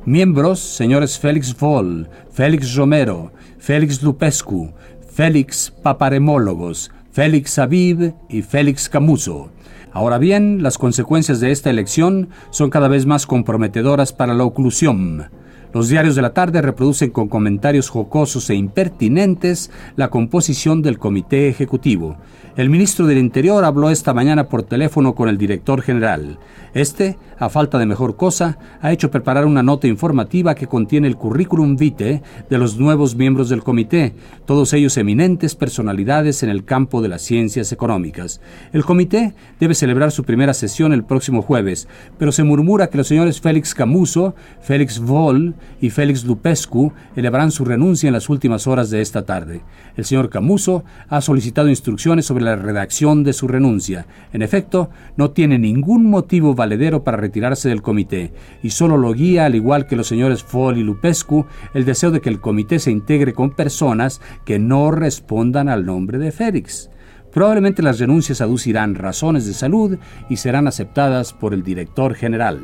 Miembros, 0.04 0.58
señores 0.58 1.20
Félix 1.20 1.56
Voll, 1.56 2.08
Félix 2.32 2.74
Romero, 2.74 3.30
Félix 3.60 4.02
Lupescu, 4.02 4.72
Félix 5.08 5.72
Paparemólogos, 5.84 6.90
Félix 7.12 7.60
Aviv 7.60 8.14
y 8.28 8.42
Félix 8.42 8.88
Camuso. 8.88 9.50
Ahora 9.92 10.18
bien, 10.18 10.64
las 10.64 10.78
consecuencias 10.78 11.38
de 11.38 11.52
esta 11.52 11.70
elección 11.70 12.30
son 12.50 12.70
cada 12.70 12.88
vez 12.88 13.06
más 13.06 13.24
comprometedoras 13.24 14.12
para 14.12 14.34
la 14.34 14.42
oclusión. 14.42 15.30
Los 15.76 15.90
diarios 15.90 16.14
de 16.14 16.22
la 16.22 16.32
tarde 16.32 16.62
reproducen 16.62 17.10
con 17.10 17.28
comentarios 17.28 17.90
jocosos 17.90 18.48
e 18.48 18.54
impertinentes 18.54 19.70
la 19.94 20.08
composición 20.08 20.80
del 20.80 20.98
comité 20.98 21.50
ejecutivo. 21.50 22.16
El 22.56 22.70
ministro 22.70 23.06
del 23.06 23.18
Interior 23.18 23.62
habló 23.62 23.90
esta 23.90 24.14
mañana 24.14 24.48
por 24.48 24.62
teléfono 24.62 25.14
con 25.14 25.28
el 25.28 25.36
director 25.36 25.82
general. 25.82 26.38
Este, 26.72 27.18
a 27.38 27.50
falta 27.50 27.78
de 27.78 27.84
mejor 27.84 28.16
cosa, 28.16 28.58
ha 28.80 28.92
hecho 28.92 29.10
preparar 29.10 29.44
una 29.44 29.62
nota 29.62 29.86
informativa 29.86 30.54
que 30.54 30.66
contiene 30.66 31.06
el 31.08 31.16
currículum 31.16 31.76
vitae 31.76 32.22
de 32.48 32.58
los 32.58 32.78
nuevos 32.78 33.14
miembros 33.14 33.50
del 33.50 33.62
comité, 33.62 34.14
todos 34.46 34.72
ellos 34.72 34.96
eminentes 34.96 35.54
personalidades 35.54 36.42
en 36.42 36.48
el 36.48 36.64
campo 36.64 37.02
de 37.02 37.08
las 37.08 37.20
ciencias 37.20 37.72
económicas. 37.72 38.40
El 38.72 38.84
comité 38.84 39.34
debe 39.60 39.74
celebrar 39.74 40.10
su 40.10 40.24
primera 40.24 40.54
sesión 40.54 40.94
el 40.94 41.04
próximo 41.04 41.42
jueves, 41.42 41.88
pero 42.18 42.32
se 42.32 42.42
murmura 42.42 42.88
que 42.88 42.98
los 42.98 43.08
señores 43.08 43.42
Félix 43.42 43.74
Camuso, 43.74 44.34
Félix 44.62 44.98
Voll 44.98 45.54
y 45.80 45.90
Félix 45.90 46.24
Lupescu 46.24 46.92
elevarán 47.14 47.50
su 47.50 47.64
renuncia 47.64 48.06
en 48.06 48.14
las 48.14 48.28
últimas 48.28 48.66
horas 48.66 48.90
de 48.90 49.00
esta 49.00 49.24
tarde. 49.24 49.62
El 49.96 50.04
señor 50.04 50.30
Camuso 50.30 50.84
ha 51.08 51.20
solicitado 51.20 51.68
instrucciones 51.68 52.26
sobre 52.26 52.44
la 52.44 52.56
redacción 52.56 53.24
de 53.24 53.32
su 53.32 53.48
renuncia. 53.48 54.06
En 54.32 54.42
efecto, 54.42 54.90
no 55.16 55.30
tiene 55.30 55.58
ningún 55.58 56.06
motivo 56.06 56.54
valedero 56.54 57.04
para 57.04 57.16
retirarse 57.16 57.68
del 57.68 57.82
comité 57.82 58.32
y 58.62 58.70
solo 58.70 58.96
lo 58.96 59.12
guía, 59.12 59.46
al 59.46 59.54
igual 59.54 59.86
que 59.86 59.96
los 59.96 60.06
señores 60.06 60.44
Voll 60.50 60.78
y 60.78 60.82
Lupescu, 60.82 61.46
el 61.74 61.84
deseo 61.84 62.10
de 62.10 62.20
que 62.20 62.30
el 62.30 62.40
comité 62.40 62.78
se 62.78 62.90
integre 62.90 63.32
con 63.32 63.50
personas 63.50 64.20
que 64.44 64.58
no 64.58 64.90
respondan 64.90 65.68
al 65.68 65.84
nombre 65.84 66.18
de 66.18 66.32
Félix. 66.32 66.90
Probablemente 67.32 67.82
las 67.82 67.98
renuncias 67.98 68.40
aducirán 68.40 68.94
razones 68.94 69.44
de 69.46 69.52
salud 69.52 69.98
y 70.30 70.36
serán 70.38 70.66
aceptadas 70.66 71.34
por 71.34 71.52
el 71.52 71.62
director 71.62 72.14
general. 72.14 72.60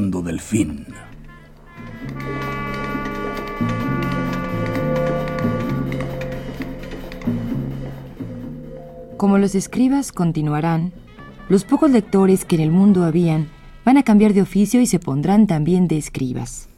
Del 0.00 0.40
fin. 0.40 0.86
Como 9.18 9.36
los 9.36 9.54
escribas 9.54 10.12
continuarán, 10.12 10.92
los 11.50 11.64
pocos 11.64 11.90
lectores 11.90 12.46
que 12.46 12.56
en 12.56 12.62
el 12.62 12.70
mundo 12.70 13.04
habían 13.04 13.48
van 13.84 13.98
a 13.98 14.02
cambiar 14.02 14.32
de 14.32 14.40
oficio 14.40 14.80
y 14.80 14.86
se 14.86 14.98
pondrán 14.98 15.46
también 15.46 15.86
de 15.86 15.98
escribas. 15.98 16.70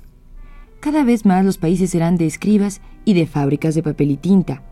Cada 0.81 1.05
vez 1.05 1.25
más 1.25 1.45
los 1.45 1.59
países 1.59 1.91
serán 1.91 2.17
de 2.17 2.27
escribas 2.27 2.81
y 3.05 3.15
de 3.15 3.27
fábricas 3.27 3.77
de 3.77 3.85
papel 3.85 4.11
y 4.11 4.17
tinta, 4.17 4.63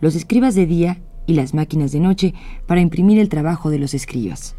los 0.00 0.14
escribas 0.14 0.54
de 0.54 0.66
día 0.66 1.00
y 1.26 1.34
las 1.34 1.54
máquinas 1.54 1.90
de 1.90 1.98
noche 1.98 2.34
para 2.66 2.80
imprimir 2.80 3.18
el 3.18 3.28
trabajo 3.28 3.70
de 3.70 3.80
los 3.80 3.94
escribas. 3.94 4.54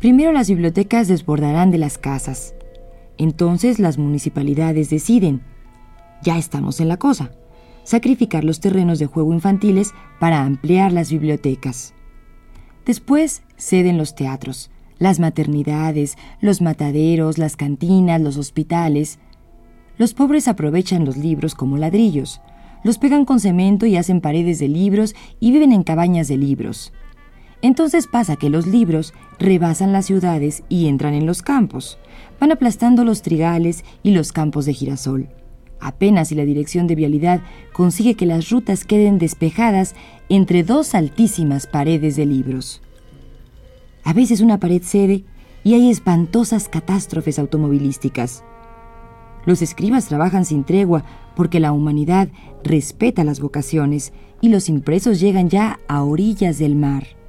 Primero 0.00 0.32
las 0.32 0.48
bibliotecas 0.48 1.08
desbordarán 1.08 1.70
de 1.70 1.78
las 1.78 1.98
casas. 1.98 2.54
Entonces 3.16 3.78
las 3.78 3.96
municipalidades 3.96 4.90
deciden, 4.90 5.42
ya 6.22 6.38
estamos 6.38 6.80
en 6.80 6.88
la 6.88 6.96
cosa, 6.96 7.30
sacrificar 7.84 8.44
los 8.44 8.60
terrenos 8.60 8.98
de 8.98 9.06
juego 9.06 9.32
infantiles 9.32 9.92
para 10.18 10.42
ampliar 10.42 10.92
las 10.92 11.10
bibliotecas. 11.10 11.94
Después 12.84 13.42
ceden 13.56 13.96
los 13.96 14.14
teatros, 14.14 14.70
las 14.98 15.20
maternidades, 15.20 16.16
los 16.40 16.60
mataderos, 16.60 17.38
las 17.38 17.56
cantinas, 17.56 18.20
los 18.20 18.36
hospitales. 18.36 19.18
Los 19.96 20.14
pobres 20.14 20.48
aprovechan 20.48 21.04
los 21.04 21.16
libros 21.16 21.54
como 21.54 21.78
ladrillos, 21.78 22.40
los 22.82 22.98
pegan 22.98 23.24
con 23.24 23.40
cemento 23.40 23.86
y 23.86 23.96
hacen 23.96 24.20
paredes 24.20 24.58
de 24.58 24.68
libros 24.68 25.14
y 25.40 25.52
viven 25.52 25.72
en 25.72 25.82
cabañas 25.82 26.28
de 26.28 26.36
libros. 26.36 26.92
Entonces 27.64 28.06
pasa 28.06 28.36
que 28.36 28.50
los 28.50 28.66
libros 28.66 29.14
rebasan 29.38 29.90
las 29.90 30.04
ciudades 30.04 30.64
y 30.68 30.86
entran 30.86 31.14
en 31.14 31.24
los 31.24 31.40
campos, 31.40 31.96
van 32.38 32.52
aplastando 32.52 33.04
los 33.04 33.22
trigales 33.22 33.86
y 34.02 34.10
los 34.10 34.32
campos 34.32 34.66
de 34.66 34.74
girasol. 34.74 35.30
Apenas 35.80 36.28
si 36.28 36.34
la 36.34 36.44
dirección 36.44 36.86
de 36.86 36.94
vialidad 36.94 37.40
consigue 37.72 38.16
que 38.16 38.26
las 38.26 38.50
rutas 38.50 38.84
queden 38.84 39.16
despejadas 39.16 39.94
entre 40.28 40.62
dos 40.62 40.94
altísimas 40.94 41.66
paredes 41.66 42.16
de 42.16 42.26
libros. 42.26 42.82
A 44.04 44.12
veces 44.12 44.42
una 44.42 44.60
pared 44.60 44.82
cede 44.82 45.24
y 45.62 45.72
hay 45.72 45.88
espantosas 45.88 46.68
catástrofes 46.68 47.38
automovilísticas. 47.38 48.44
Los 49.46 49.62
escribas 49.62 50.04
trabajan 50.04 50.44
sin 50.44 50.64
tregua 50.64 51.02
porque 51.34 51.60
la 51.60 51.72
humanidad 51.72 52.28
respeta 52.62 53.24
las 53.24 53.40
vocaciones 53.40 54.12
y 54.42 54.50
los 54.50 54.68
impresos 54.68 55.18
llegan 55.18 55.48
ya 55.48 55.80
a 55.88 56.02
orillas 56.02 56.58
del 56.58 56.76
mar. 56.76 57.23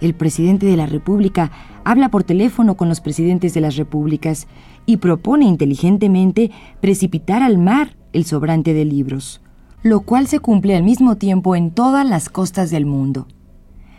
El 0.00 0.14
presidente 0.14 0.66
de 0.66 0.76
la 0.76 0.86
República 0.86 1.50
habla 1.84 2.08
por 2.08 2.24
teléfono 2.24 2.76
con 2.76 2.88
los 2.88 3.00
presidentes 3.00 3.52
de 3.52 3.60
las 3.60 3.76
repúblicas 3.76 4.46
y 4.86 4.96
propone 4.96 5.44
inteligentemente 5.44 6.50
precipitar 6.80 7.42
al 7.42 7.58
mar 7.58 7.96
el 8.12 8.24
sobrante 8.24 8.72
de 8.72 8.84
libros, 8.86 9.42
lo 9.82 10.00
cual 10.00 10.26
se 10.26 10.40
cumple 10.40 10.74
al 10.74 10.82
mismo 10.82 11.16
tiempo 11.16 11.54
en 11.54 11.70
todas 11.70 12.08
las 12.08 12.28
costas 12.30 12.70
del 12.70 12.86
mundo. 12.86 13.28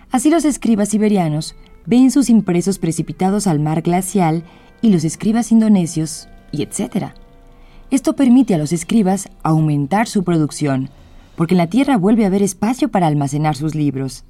Así 0.10 0.30
los 0.30 0.44
escribas 0.44 0.90
siberianos 0.90 1.56
ven 1.86 2.12
sus 2.12 2.30
impresos 2.30 2.80
precipitados 2.80 3.46
al 3.46 3.60
mar 3.60 3.82
glacial 3.82 4.44
y 4.82 4.92
los 4.92 5.04
escribas 5.04 5.52
indonesios, 5.52 6.28
y 6.52 6.64
etc. 6.64 7.14
Esto 7.92 8.16
permite 8.16 8.56
a 8.56 8.58
los 8.58 8.74
escribas 8.74 9.30
aumentar 9.44 10.08
su 10.08 10.24
producción, 10.24 10.90
porque 11.36 11.54
en 11.54 11.60
la 11.60 11.68
Tierra 11.68 11.98
vuelve 11.98 12.24
a 12.24 12.28
haber 12.28 12.42
espacio 12.42 12.90
para 12.90 13.08
almacenar 13.08 13.56
sus 13.56 13.76
libros 13.76 14.26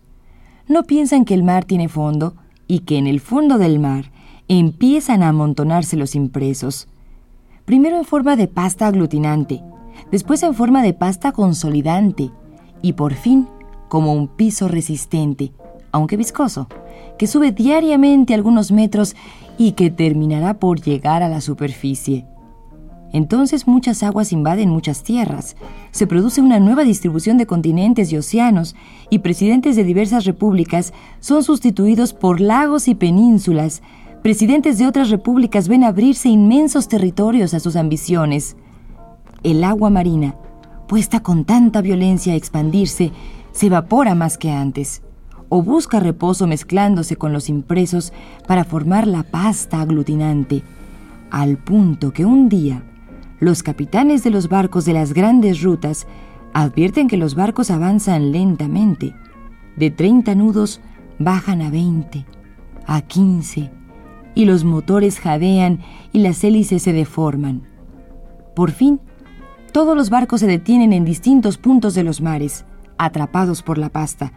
no 0.68 0.84
piensan 0.84 1.26
que 1.26 1.34
el 1.34 1.44
mar 1.44 1.66
tiene 1.66 1.90
fondo 1.90 2.36
y 2.68 2.80
que 2.80 2.98
en 2.98 3.08
el 3.08 3.20
fondo 3.20 3.58
del 3.58 3.80
mar 3.80 4.12
empiezan 4.48 5.24
a 5.24 5.30
amontonarse 5.30 5.98
los 5.98 6.16
impresos. 6.16 6.88
Primero 7.66 7.98
en 7.98 8.06
forma 8.06 8.36
de 8.36 8.48
pasta 8.48 8.88
aglutinante, 8.88 9.62
después 10.12 10.44
en 10.44 10.54
forma 10.54 10.84
de 10.84 10.94
pasta 10.94 11.32
consolidante 11.32 12.32
y 12.82 12.94
por 12.94 13.14
fin 13.14 13.48
como 13.88 14.14
un 14.14 14.28
piso 14.28 14.68
resistente, 14.68 15.52
aunque 15.92 16.18
viscoso, 16.18 16.68
que 17.18 17.28
sube 17.28 17.52
diariamente 17.52 18.34
algunos 18.34 18.72
metros 18.72 19.16
y 19.58 19.74
que 19.74 19.92
terminará 19.92 20.56
por 20.56 20.82
llegar 20.82 21.24
a 21.24 21.30
la 21.30 21.42
superficie. 21.42 22.26
Entonces 23.14 23.68
muchas 23.68 24.04
aguas 24.04 24.32
invaden 24.32 24.70
muchas 24.70 25.04
tierras, 25.04 25.58
se 25.92 26.08
produce 26.08 26.42
una 26.42 26.60
nueva 26.60 26.84
distribución 26.84 27.38
de 27.38 27.46
continentes 27.46 28.12
y 28.12 28.18
océanos, 28.18 28.76
y 29.10 29.20
presidentes 29.20 29.76
de 29.76 29.84
diversas 29.84 30.24
repúblicas 30.26 30.94
son 31.20 31.44
sustituidos 31.44 32.14
por 32.14 32.40
lagos 32.40 32.88
y 32.88 32.96
penínsulas. 32.96 33.82
Presidentes 34.24 34.78
de 34.78 34.88
otras 34.88 35.10
repúblicas 35.10 35.68
ven 35.68 35.84
abrirse 35.84 36.30
inmensos 36.30 36.88
territorios 36.88 37.54
a 37.54 37.60
sus 37.60 37.76
ambiciones. 37.76 38.56
El 39.44 39.64
agua 39.64 39.90
marina, 39.90 40.36
puesta 40.88 41.22
con 41.22 41.44
tanta 41.44 41.82
violencia 41.82 42.34
a 42.34 42.38
expandirse, 42.38 43.12
se 43.52 43.66
evapora 43.66 44.16
más 44.16 44.38
que 44.38 44.52
antes, 44.52 45.02
o 45.50 45.62
busca 45.62 46.00
reposo 46.00 46.48
mezclándose 46.48 47.18
con 47.18 47.34
los 47.34 47.50
impresos 47.50 48.14
para 48.48 48.64
formar 48.64 49.06
la 49.06 49.24
pasta 49.24 49.82
aglutinante, 49.82 50.64
al 51.30 51.58
punto 51.58 52.14
que 52.14 52.24
un 52.24 52.48
día 52.48 52.84
los 53.42 53.64
capitanes 53.64 54.24
de 54.24 54.30
los 54.30 54.48
barcos 54.50 54.86
de 54.86 54.94
las 54.94 55.14
grandes 55.14 55.64
rutas 55.64 56.06
advierten 56.54 57.08
que 57.08 57.18
los 57.18 57.34
barcos 57.34 57.72
avanzan 57.72 58.32
lentamente. 58.32 59.16
De 59.76 59.90
30 59.90 60.36
nudos 60.36 60.80
bajan 61.18 61.64
a 61.64 61.72
20, 61.72 62.24
a 62.86 63.02
15, 63.02 63.72
y 64.36 64.46
los 64.46 64.64
motores 64.64 65.20
jadean 65.20 65.80
y 66.14 66.20
las 66.20 66.44
hélices 66.44 66.84
se 66.84 66.94
deforman. 66.94 67.64
Por 68.56 68.70
fin, 68.70 69.02
todos 69.74 69.98
los 69.98 70.12
barcos 70.12 70.42
se 70.42 70.48
detienen 70.48 70.94
en 70.94 71.04
distintos 71.04 71.58
puntos 71.58 71.96
de 71.96 72.04
los 72.04 72.22
mares, 72.22 72.66
atrapados 73.00 73.64
por 73.64 73.80
la 73.80 73.90
pasta, 73.90 74.34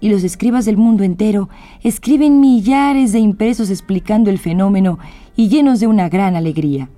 y 0.00 0.08
los 0.08 0.24
escribas 0.24 0.64
del 0.64 0.76
mundo 0.76 1.04
entero 1.04 1.48
escriben 1.84 2.40
millares 2.40 3.12
de 3.12 3.20
impresos 3.20 3.70
explicando 3.70 4.28
el 4.28 4.38
fenómeno 4.38 4.98
y 5.36 5.48
llenos 5.48 5.78
de 5.78 5.86
una 5.86 6.08
gran 6.08 6.34
alegría. 6.34 6.90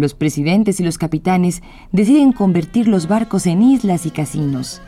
Los 0.00 0.14
presidentes 0.14 0.80
y 0.80 0.82
los 0.82 0.96
capitanes 0.96 1.62
deciden 1.92 2.32
convertir 2.32 2.88
los 2.88 3.06
barcos 3.06 3.46
en 3.46 3.60
islas 3.60 4.06
y 4.06 4.10
casinos. 4.10 4.80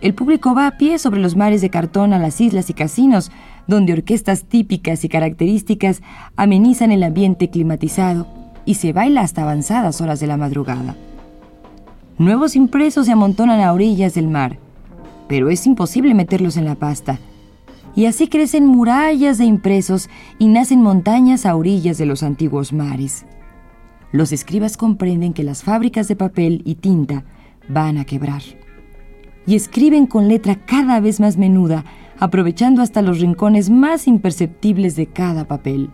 El 0.00 0.14
público 0.14 0.54
va 0.54 0.66
a 0.66 0.78
pie 0.78 0.98
sobre 0.98 1.20
los 1.20 1.36
mares 1.36 1.60
de 1.60 1.68
cartón 1.68 2.14
a 2.14 2.18
las 2.18 2.40
islas 2.40 2.70
y 2.70 2.72
casinos, 2.72 3.30
donde 3.66 3.92
orquestas 3.92 4.44
típicas 4.44 5.04
y 5.04 5.10
características 5.10 6.00
amenizan 6.36 6.92
el 6.92 7.02
ambiente 7.02 7.50
climatizado 7.50 8.26
y 8.64 8.76
se 8.76 8.94
baila 8.94 9.20
hasta 9.20 9.42
avanzadas 9.42 10.00
horas 10.00 10.18
de 10.18 10.28
la 10.28 10.38
madrugada. 10.38 10.96
Nuevos 12.16 12.56
impresos 12.56 13.04
se 13.04 13.12
amontonan 13.12 13.60
a 13.60 13.70
orillas 13.70 14.14
del 14.14 14.28
mar, 14.28 14.56
pero 15.28 15.50
es 15.50 15.66
imposible 15.66 16.14
meterlos 16.14 16.56
en 16.56 16.64
la 16.64 16.74
pasta. 16.74 17.18
Y 17.94 18.06
así 18.06 18.28
crecen 18.28 18.64
murallas 18.64 19.36
de 19.36 19.44
impresos 19.44 20.08
y 20.38 20.48
nacen 20.48 20.80
montañas 20.80 21.44
a 21.44 21.54
orillas 21.54 21.98
de 21.98 22.06
los 22.06 22.22
antiguos 22.22 22.72
mares 22.72 23.26
los 24.14 24.30
escribas 24.30 24.76
comprenden 24.76 25.32
que 25.32 25.42
las 25.42 25.64
fábricas 25.64 26.06
de 26.06 26.14
papel 26.14 26.62
y 26.64 26.76
tinta 26.76 27.24
van 27.68 27.98
a 27.98 28.04
quebrar. 28.04 28.42
y 29.44 29.56
escriben 29.56 30.06
con 30.06 30.28
letra 30.28 30.54
cada 30.54 31.00
vez 31.00 31.18
más 31.18 31.36
menuda, 31.36 31.84
aprovechando 32.18 32.80
hasta 32.80 33.02
los 33.02 33.18
rincones 33.18 33.70
más 33.70 34.06
imperceptibles 34.06 34.94
de 34.94 35.06
cada 35.06 35.46
papel. 35.46 35.90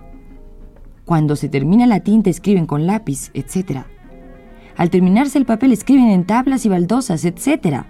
Cuando 1.06 1.34
se 1.34 1.48
termina 1.48 1.86
la 1.86 2.00
tinta 2.00 2.28
escriben 2.28 2.66
con 2.66 2.86
lápiz, 2.86 3.30
etc. 3.32 3.86
Al 4.76 4.90
terminarse 4.90 5.38
el 5.38 5.46
papel 5.46 5.72
escriben 5.72 6.10
en 6.10 6.26
tablas 6.26 6.66
y 6.66 6.68
baldosas, 6.68 7.24
etc. 7.24 7.84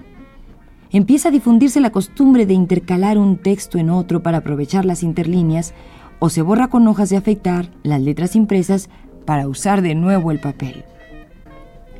Empieza 0.92 1.28
a 1.28 1.32
difundirse 1.32 1.80
la 1.80 1.90
costumbre 1.90 2.46
de 2.46 2.54
intercalar 2.54 3.18
un 3.18 3.36
texto 3.36 3.78
en 3.78 3.90
otro 3.90 4.22
para 4.22 4.38
aprovechar 4.38 4.84
las 4.84 5.02
interlíneas 5.02 5.74
o 6.20 6.30
se 6.30 6.40
borra 6.40 6.68
con 6.68 6.86
hojas 6.86 7.10
de 7.10 7.16
afeitar 7.16 7.68
las 7.82 8.00
letras 8.00 8.36
impresas 8.36 8.88
para 9.30 9.46
usar 9.46 9.80
de 9.80 9.94
nuevo 9.94 10.32
el 10.32 10.40
papel. 10.40 10.82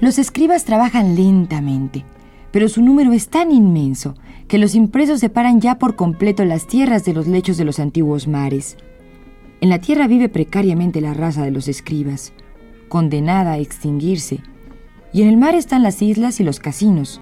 Los 0.01 0.19
escribas 0.19 0.65
trabajan 0.65 1.15
lentamente, 1.15 2.05
pero 2.51 2.69
su 2.69 2.83
número 2.83 3.13
es 3.13 3.29
tan 3.29 3.53
inmenso 3.53 4.17
que 4.49 4.59
los 4.59 4.75
impresos 4.75 5.21
separan 5.21 5.61
ya 5.61 5.79
por 5.79 5.95
completo 5.95 6.45
las 6.45 6.67
tierras 6.67 7.05
de 7.05 7.15
los 7.15 7.29
lechos 7.29 7.57
de 7.57 7.65
los 7.65 7.79
antiguos 7.79 8.27
mares. 8.27 8.77
En 9.61 9.69
la 9.69 9.79
tierra 9.79 10.09
vive 10.09 10.29
precariamente 10.29 11.01
la 11.01 11.15
raza 11.15 11.45
de 11.45 11.53
los 11.53 11.69
escribas, 11.69 12.33
condenada 12.89 13.53
a 13.53 13.59
extinguirse, 13.59 14.41
y 15.13 15.23
en 15.23 15.29
el 15.29 15.37
mar 15.37 15.55
están 15.55 15.85
las 15.85 16.03
islas 16.03 16.41
y 16.41 16.43
los 16.43 16.59
casinos, 16.59 17.21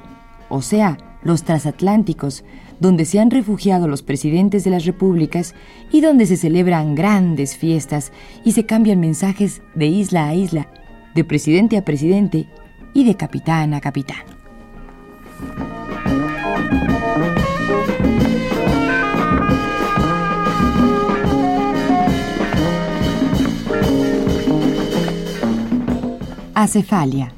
o 0.48 0.62
sea, 0.62 0.96
los 1.22 1.42
transatlánticos, 1.42 2.44
donde 2.80 3.04
se 3.04 3.20
han 3.20 3.30
refugiado 3.30 3.88
los 3.88 4.02
presidentes 4.02 4.64
de 4.64 4.70
las 4.70 4.84
repúblicas 4.84 5.54
y 5.90 6.00
donde 6.00 6.26
se 6.26 6.36
celebran 6.36 6.94
grandes 6.94 7.56
fiestas 7.56 8.12
y 8.44 8.52
se 8.52 8.66
cambian 8.66 9.00
mensajes 9.00 9.62
de 9.74 9.86
isla 9.86 10.28
a 10.28 10.34
isla, 10.34 10.68
de 11.14 11.24
presidente 11.24 11.76
a 11.76 11.84
presidente 11.84 12.46
y 12.94 13.04
de 13.04 13.14
capitán 13.14 13.74
a 13.74 13.80
capitán. 13.80 14.38
Acefalia. 26.54 27.37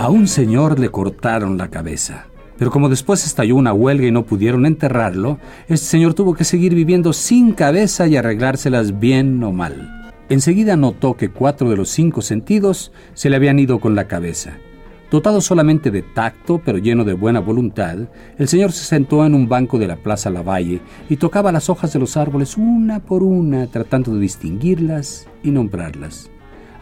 A 0.00 0.08
un 0.08 0.28
señor 0.28 0.80
le 0.80 0.88
cortaron 0.88 1.58
la 1.58 1.68
cabeza. 1.68 2.24
Pero 2.56 2.70
como 2.70 2.88
después 2.88 3.26
estalló 3.26 3.56
una 3.56 3.74
huelga 3.74 4.06
y 4.06 4.10
no 4.10 4.24
pudieron 4.24 4.64
enterrarlo, 4.64 5.38
este 5.68 5.88
señor 5.88 6.14
tuvo 6.14 6.32
que 6.32 6.44
seguir 6.44 6.74
viviendo 6.74 7.12
sin 7.12 7.52
cabeza 7.52 8.06
y 8.06 8.16
arreglárselas 8.16 8.98
bien 8.98 9.44
o 9.44 9.52
mal. 9.52 10.10
Enseguida 10.30 10.74
notó 10.74 11.18
que 11.18 11.28
cuatro 11.28 11.68
de 11.68 11.76
los 11.76 11.90
cinco 11.90 12.22
sentidos 12.22 12.92
se 13.12 13.28
le 13.28 13.36
habían 13.36 13.58
ido 13.58 13.78
con 13.78 13.94
la 13.94 14.08
cabeza. 14.08 14.56
Dotado 15.10 15.42
solamente 15.42 15.90
de 15.90 16.00
tacto, 16.00 16.62
pero 16.64 16.78
lleno 16.78 17.04
de 17.04 17.12
buena 17.12 17.40
voluntad, 17.40 17.98
el 18.38 18.48
señor 18.48 18.72
se 18.72 18.86
sentó 18.86 19.26
en 19.26 19.34
un 19.34 19.50
banco 19.50 19.78
de 19.78 19.88
la 19.88 19.96
Plaza 19.96 20.30
Lavalle 20.30 20.80
y 21.10 21.16
tocaba 21.18 21.52
las 21.52 21.68
hojas 21.68 21.92
de 21.92 21.98
los 21.98 22.16
árboles 22.16 22.56
una 22.56 23.00
por 23.00 23.22
una, 23.22 23.66
tratando 23.66 24.14
de 24.14 24.20
distinguirlas 24.20 25.28
y 25.42 25.50
nombrarlas. 25.50 26.30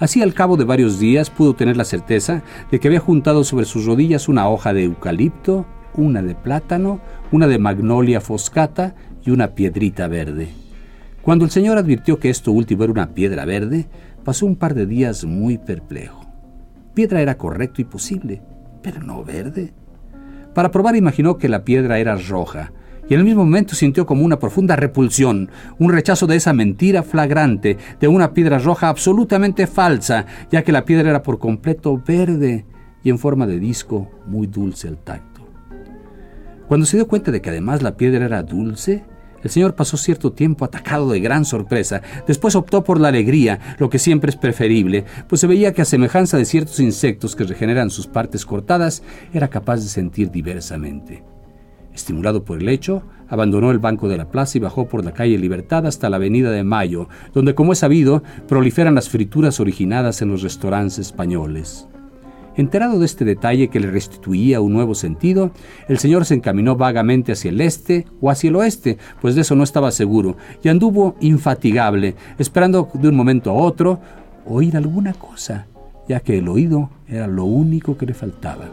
Así 0.00 0.22
al 0.22 0.34
cabo 0.34 0.56
de 0.56 0.64
varios 0.64 1.00
días 1.00 1.28
pudo 1.28 1.54
tener 1.54 1.76
la 1.76 1.84
certeza 1.84 2.42
de 2.70 2.78
que 2.78 2.88
había 2.88 3.00
juntado 3.00 3.42
sobre 3.42 3.64
sus 3.64 3.84
rodillas 3.84 4.28
una 4.28 4.48
hoja 4.48 4.72
de 4.72 4.84
eucalipto, 4.84 5.66
una 5.94 6.22
de 6.22 6.36
plátano, 6.36 7.00
una 7.32 7.48
de 7.48 7.58
magnolia 7.58 8.20
foscata 8.20 8.94
y 9.24 9.30
una 9.30 9.54
piedrita 9.54 10.06
verde. 10.06 10.50
Cuando 11.22 11.44
el 11.44 11.50
señor 11.50 11.78
advirtió 11.78 12.20
que 12.20 12.30
esto 12.30 12.52
último 12.52 12.84
era 12.84 12.92
una 12.92 13.14
piedra 13.14 13.44
verde, 13.44 13.88
pasó 14.24 14.46
un 14.46 14.56
par 14.56 14.74
de 14.74 14.86
días 14.86 15.24
muy 15.24 15.58
perplejo. 15.58 16.24
Piedra 16.94 17.20
era 17.20 17.36
correcto 17.36 17.82
y 17.82 17.84
posible, 17.84 18.40
pero 18.82 19.02
no 19.02 19.24
verde. 19.24 19.72
Para 20.54 20.70
probar 20.70 20.96
imaginó 20.96 21.38
que 21.38 21.48
la 21.48 21.64
piedra 21.64 21.98
era 21.98 22.16
roja, 22.16 22.72
y 23.08 23.14
en 23.14 23.20
el 23.20 23.26
mismo 23.26 23.44
momento 23.44 23.74
sintió 23.74 24.06
como 24.06 24.24
una 24.24 24.38
profunda 24.38 24.76
repulsión, 24.76 25.50
un 25.78 25.92
rechazo 25.92 26.26
de 26.26 26.36
esa 26.36 26.52
mentira 26.52 27.02
flagrante, 27.02 27.78
de 27.98 28.08
una 28.08 28.34
piedra 28.34 28.58
roja 28.58 28.88
absolutamente 28.88 29.66
falsa, 29.66 30.26
ya 30.50 30.62
que 30.62 30.72
la 30.72 30.84
piedra 30.84 31.10
era 31.10 31.22
por 31.22 31.38
completo 31.38 32.00
verde 32.06 32.66
y 33.02 33.10
en 33.10 33.18
forma 33.18 33.46
de 33.46 33.58
disco 33.58 34.10
muy 34.26 34.46
dulce 34.46 34.88
al 34.88 34.98
tacto. 34.98 35.46
Cuando 36.66 36.84
se 36.84 36.98
dio 36.98 37.08
cuenta 37.08 37.30
de 37.30 37.40
que 37.40 37.48
además 37.48 37.82
la 37.82 37.96
piedra 37.96 38.26
era 38.26 38.42
dulce, 38.42 39.04
el 39.42 39.50
señor 39.50 39.74
pasó 39.74 39.96
cierto 39.96 40.32
tiempo 40.32 40.64
atacado 40.64 41.10
de 41.10 41.20
gran 41.20 41.44
sorpresa. 41.44 42.02
Después 42.26 42.56
optó 42.56 42.82
por 42.84 43.00
la 43.00 43.08
alegría, 43.08 43.76
lo 43.78 43.88
que 43.88 43.98
siempre 43.98 44.30
es 44.30 44.36
preferible, 44.36 45.04
pues 45.28 45.40
se 45.40 45.46
veía 45.46 45.72
que 45.72 45.82
a 45.82 45.86
semejanza 45.86 46.36
de 46.36 46.44
ciertos 46.44 46.80
insectos 46.80 47.36
que 47.36 47.44
regeneran 47.44 47.88
sus 47.88 48.06
partes 48.06 48.44
cortadas, 48.44 49.02
era 49.32 49.48
capaz 49.48 49.76
de 49.76 49.88
sentir 49.88 50.30
diversamente. 50.30 51.22
Estimulado 51.98 52.44
por 52.44 52.60
el 52.60 52.68
hecho, 52.68 53.02
abandonó 53.28 53.72
el 53.72 53.80
banco 53.80 54.08
de 54.08 54.16
la 54.16 54.30
plaza 54.30 54.56
y 54.56 54.60
bajó 54.60 54.86
por 54.86 55.04
la 55.04 55.14
calle 55.14 55.36
Libertad 55.36 55.84
hasta 55.84 56.08
la 56.08 56.14
avenida 56.14 56.52
de 56.52 56.62
Mayo, 56.62 57.08
donde, 57.34 57.56
como 57.56 57.72
es 57.72 57.80
sabido, 57.80 58.22
proliferan 58.46 58.94
las 58.94 59.08
frituras 59.08 59.58
originadas 59.58 60.22
en 60.22 60.28
los 60.28 60.42
restaurantes 60.42 61.00
españoles. 61.00 61.88
Enterado 62.54 63.00
de 63.00 63.04
este 63.04 63.24
detalle 63.24 63.66
que 63.66 63.80
le 63.80 63.90
restituía 63.90 64.60
un 64.60 64.74
nuevo 64.74 64.94
sentido, 64.94 65.50
el 65.88 65.98
señor 65.98 66.24
se 66.24 66.34
encaminó 66.34 66.76
vagamente 66.76 67.32
hacia 67.32 67.48
el 67.48 67.60
este 67.60 68.06
o 68.20 68.30
hacia 68.30 68.46
el 68.46 68.56
oeste, 68.56 68.96
pues 69.20 69.34
de 69.34 69.40
eso 69.40 69.56
no 69.56 69.64
estaba 69.64 69.90
seguro, 69.90 70.36
y 70.62 70.68
anduvo 70.68 71.16
infatigable, 71.20 72.14
esperando 72.38 72.88
de 72.94 73.08
un 73.08 73.16
momento 73.16 73.50
a 73.50 73.54
otro 73.54 73.98
oír 74.46 74.76
alguna 74.76 75.14
cosa, 75.14 75.66
ya 76.08 76.20
que 76.20 76.38
el 76.38 76.46
oído 76.46 76.90
era 77.08 77.26
lo 77.26 77.42
único 77.42 77.98
que 77.98 78.06
le 78.06 78.14
faltaba. 78.14 78.66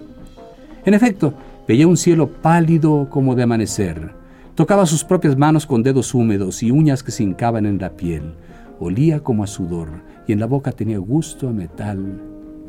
En 0.85 0.93
efecto, 0.93 1.33
Veía 1.67 1.87
un 1.87 1.97
cielo 1.97 2.31
pálido 2.31 3.09
como 3.09 3.33
de 3.33 3.41
amanecer. 3.41 4.13
Tocaba 4.53 4.85
sus 4.85 5.03
propias 5.03 5.35
manos 5.35 5.65
con 5.65 5.81
dedos 5.81 6.13
húmedos 6.13 6.61
y 6.61 6.69
uñas 6.69 7.01
que 7.01 7.11
se 7.11 7.23
hincaban 7.23 7.65
en 7.65 7.79
la 7.79 7.97
piel. 7.97 8.35
Olía 8.79 9.21
como 9.21 9.43
a 9.43 9.47
sudor 9.47 9.89
y 10.27 10.33
en 10.33 10.39
la 10.39 10.45
boca 10.45 10.71
tenía 10.71 10.99
gusto 10.99 11.49
a 11.49 11.51
metal 11.51 12.21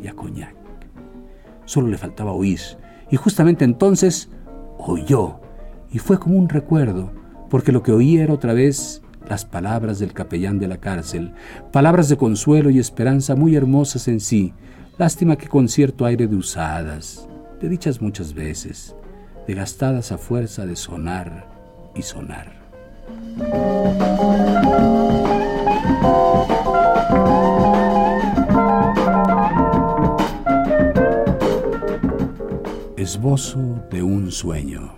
y 0.02 0.06
a 0.06 0.14
coñac. 0.14 0.56
Solo 1.66 1.88
le 1.88 1.98
faltaba 1.98 2.32
oír 2.32 2.60
y 3.10 3.16
justamente 3.16 3.66
entonces 3.66 4.30
oyó 4.78 5.40
y 5.92 5.98
fue 5.98 6.18
como 6.18 6.38
un 6.38 6.48
recuerdo, 6.48 7.12
porque 7.50 7.72
lo 7.72 7.82
que 7.82 7.92
oía 7.92 8.24
era 8.24 8.32
otra 8.32 8.54
vez 8.54 9.02
las 9.28 9.44
palabras 9.44 9.98
del 9.98 10.14
capellán 10.14 10.58
de 10.58 10.68
la 10.68 10.78
cárcel, 10.78 11.34
palabras 11.70 12.08
de 12.08 12.16
consuelo 12.16 12.70
y 12.70 12.78
esperanza 12.78 13.36
muy 13.36 13.56
hermosas 13.56 14.08
en 14.08 14.20
sí, 14.20 14.54
lástima 14.96 15.36
que 15.36 15.48
con 15.48 15.68
cierto 15.68 16.06
aire 16.06 16.26
de 16.26 16.36
usadas 16.36 17.28
de 17.60 17.68
dichas 17.68 18.00
muchas 18.00 18.34
veces, 18.34 18.94
de 19.46 19.54
gastadas 19.54 20.12
a 20.12 20.18
fuerza 20.18 20.66
de 20.66 20.76
sonar 20.76 21.48
y 21.94 22.02
sonar. 22.02 22.52
Esbozo 32.96 33.86
de 33.90 34.02
un 34.02 34.30
sueño. 34.32 34.92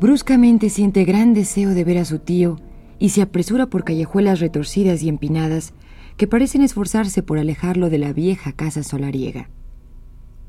Bruscamente 0.00 0.70
siente 0.70 1.04
gran 1.04 1.34
deseo 1.34 1.70
de 1.70 1.84
ver 1.84 1.98
a 1.98 2.04
su 2.04 2.18
tío 2.18 2.56
y 3.00 3.08
se 3.08 3.22
apresura 3.22 3.66
por 3.66 3.82
callejuelas 3.82 4.38
retorcidas 4.38 5.02
y 5.02 5.08
empinadas 5.08 5.72
que 6.18 6.26
parecen 6.28 6.60
esforzarse 6.60 7.22
por 7.22 7.38
alejarlo 7.38 7.88
de 7.88 7.98
la 7.98 8.12
vieja 8.12 8.52
casa 8.52 8.82
solariega. 8.84 9.48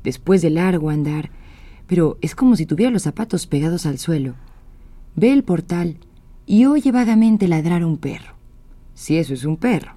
Después 0.04 0.42
de 0.42 0.50
largo 0.50 0.90
andar, 0.90 1.30
pero 1.86 2.18
es 2.20 2.34
como 2.34 2.54
si 2.54 2.66
tuviera 2.66 2.92
los 2.92 3.04
zapatos 3.04 3.46
pegados 3.46 3.86
al 3.86 3.98
suelo, 3.98 4.34
ve 5.16 5.32
el 5.32 5.44
portal 5.44 5.96
y 6.44 6.66
oye 6.66 6.92
vagamente 6.92 7.48
ladrar 7.48 7.84
un 7.84 7.96
perro, 7.96 8.34
si 8.92 9.16
eso 9.16 9.32
es 9.32 9.44
un 9.44 9.56
perro. 9.56 9.92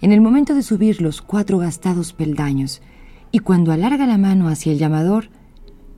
En 0.00 0.12
el 0.12 0.22
momento 0.22 0.54
de 0.54 0.62
subir 0.62 1.02
los 1.02 1.20
cuatro 1.20 1.58
gastados 1.58 2.14
peldaños, 2.14 2.80
y 3.32 3.40
cuando 3.40 3.70
alarga 3.70 4.06
la 4.06 4.16
mano 4.16 4.48
hacia 4.48 4.72
el 4.72 4.78
llamador, 4.78 5.28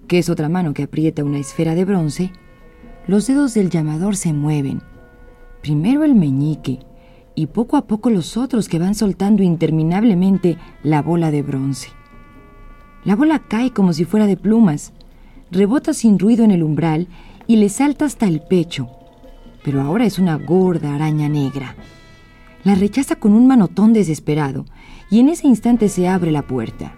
que 0.08 0.18
es 0.18 0.28
otra 0.28 0.48
mano 0.48 0.74
que 0.74 0.82
aprieta 0.82 1.22
una 1.22 1.38
esfera 1.38 1.76
de 1.76 1.84
bronce, 1.84 2.32
los 3.06 3.28
dedos 3.28 3.54
del 3.54 3.70
llamador 3.70 4.16
se 4.16 4.32
mueven 4.32 4.82
primero 5.62 6.04
el 6.04 6.14
meñique 6.14 6.80
y 7.34 7.46
poco 7.46 7.76
a 7.76 7.86
poco 7.86 8.10
los 8.10 8.36
otros 8.36 8.68
que 8.68 8.78
van 8.78 8.94
soltando 8.94 9.42
interminablemente 9.42 10.58
la 10.82 11.00
bola 11.00 11.30
de 11.30 11.42
bronce. 11.42 11.88
La 13.04 13.16
bola 13.16 13.38
cae 13.38 13.70
como 13.70 13.92
si 13.92 14.04
fuera 14.04 14.26
de 14.26 14.36
plumas, 14.36 14.92
rebota 15.50 15.94
sin 15.94 16.18
ruido 16.18 16.44
en 16.44 16.50
el 16.50 16.62
umbral 16.62 17.08
y 17.46 17.56
le 17.56 17.68
salta 17.68 18.04
hasta 18.04 18.26
el 18.26 18.40
pecho, 18.42 18.88
pero 19.64 19.80
ahora 19.80 20.04
es 20.04 20.18
una 20.18 20.36
gorda 20.36 20.94
araña 20.94 21.28
negra. 21.28 21.76
La 22.64 22.74
rechaza 22.74 23.16
con 23.16 23.32
un 23.32 23.46
manotón 23.46 23.92
desesperado 23.92 24.66
y 25.10 25.20
en 25.20 25.28
ese 25.28 25.48
instante 25.48 25.88
se 25.88 26.08
abre 26.08 26.30
la 26.30 26.42
puerta. 26.42 26.94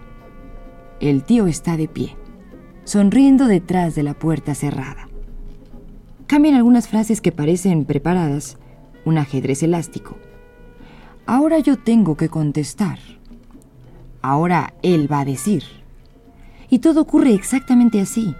El 0.99 1.23
tío 1.23 1.47
está 1.47 1.75
de 1.75 1.87
pie, 1.87 2.15
sonriendo 2.83 3.47
detrás 3.47 3.95
de 3.95 4.03
la 4.03 4.13
puerta 4.13 4.53
cerrada. 4.53 5.04
Cambian 6.27 6.55
algunas 6.55 6.87
frases 6.87 7.21
que 7.21 7.31
parecen 7.31 7.85
preparadas, 7.85 8.57
un 9.05 9.17
ajedrez 9.17 9.63
elástico. 9.63 10.17
Ahora 11.25 11.59
yo 11.59 11.77
tengo 11.77 12.17
que 12.17 12.29
contestar. 12.29 12.99
Ahora 14.21 14.73
él 14.81 15.11
va 15.11 15.21
a 15.21 15.25
decir. 15.25 15.63
Y 16.69 16.79
todo 16.79 17.01
ocurre 17.01 17.33
exactamente 17.33 18.01
así. 18.01 18.35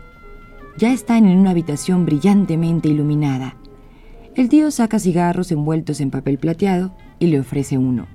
Ya 0.77 0.91
están 0.91 1.25
en 1.25 1.37
una 1.37 1.51
habitación 1.51 2.05
brillantemente 2.05 2.89
iluminada. 2.89 3.55
El 4.35 4.49
tío 4.49 4.69
saca 4.71 4.99
cigarros 4.99 5.51
envueltos 5.51 6.01
en 6.01 6.11
papel 6.11 6.37
plateado 6.37 6.93
y 7.19 7.27
le 7.27 7.39
ofrece 7.39 7.77
uno. 7.77 8.07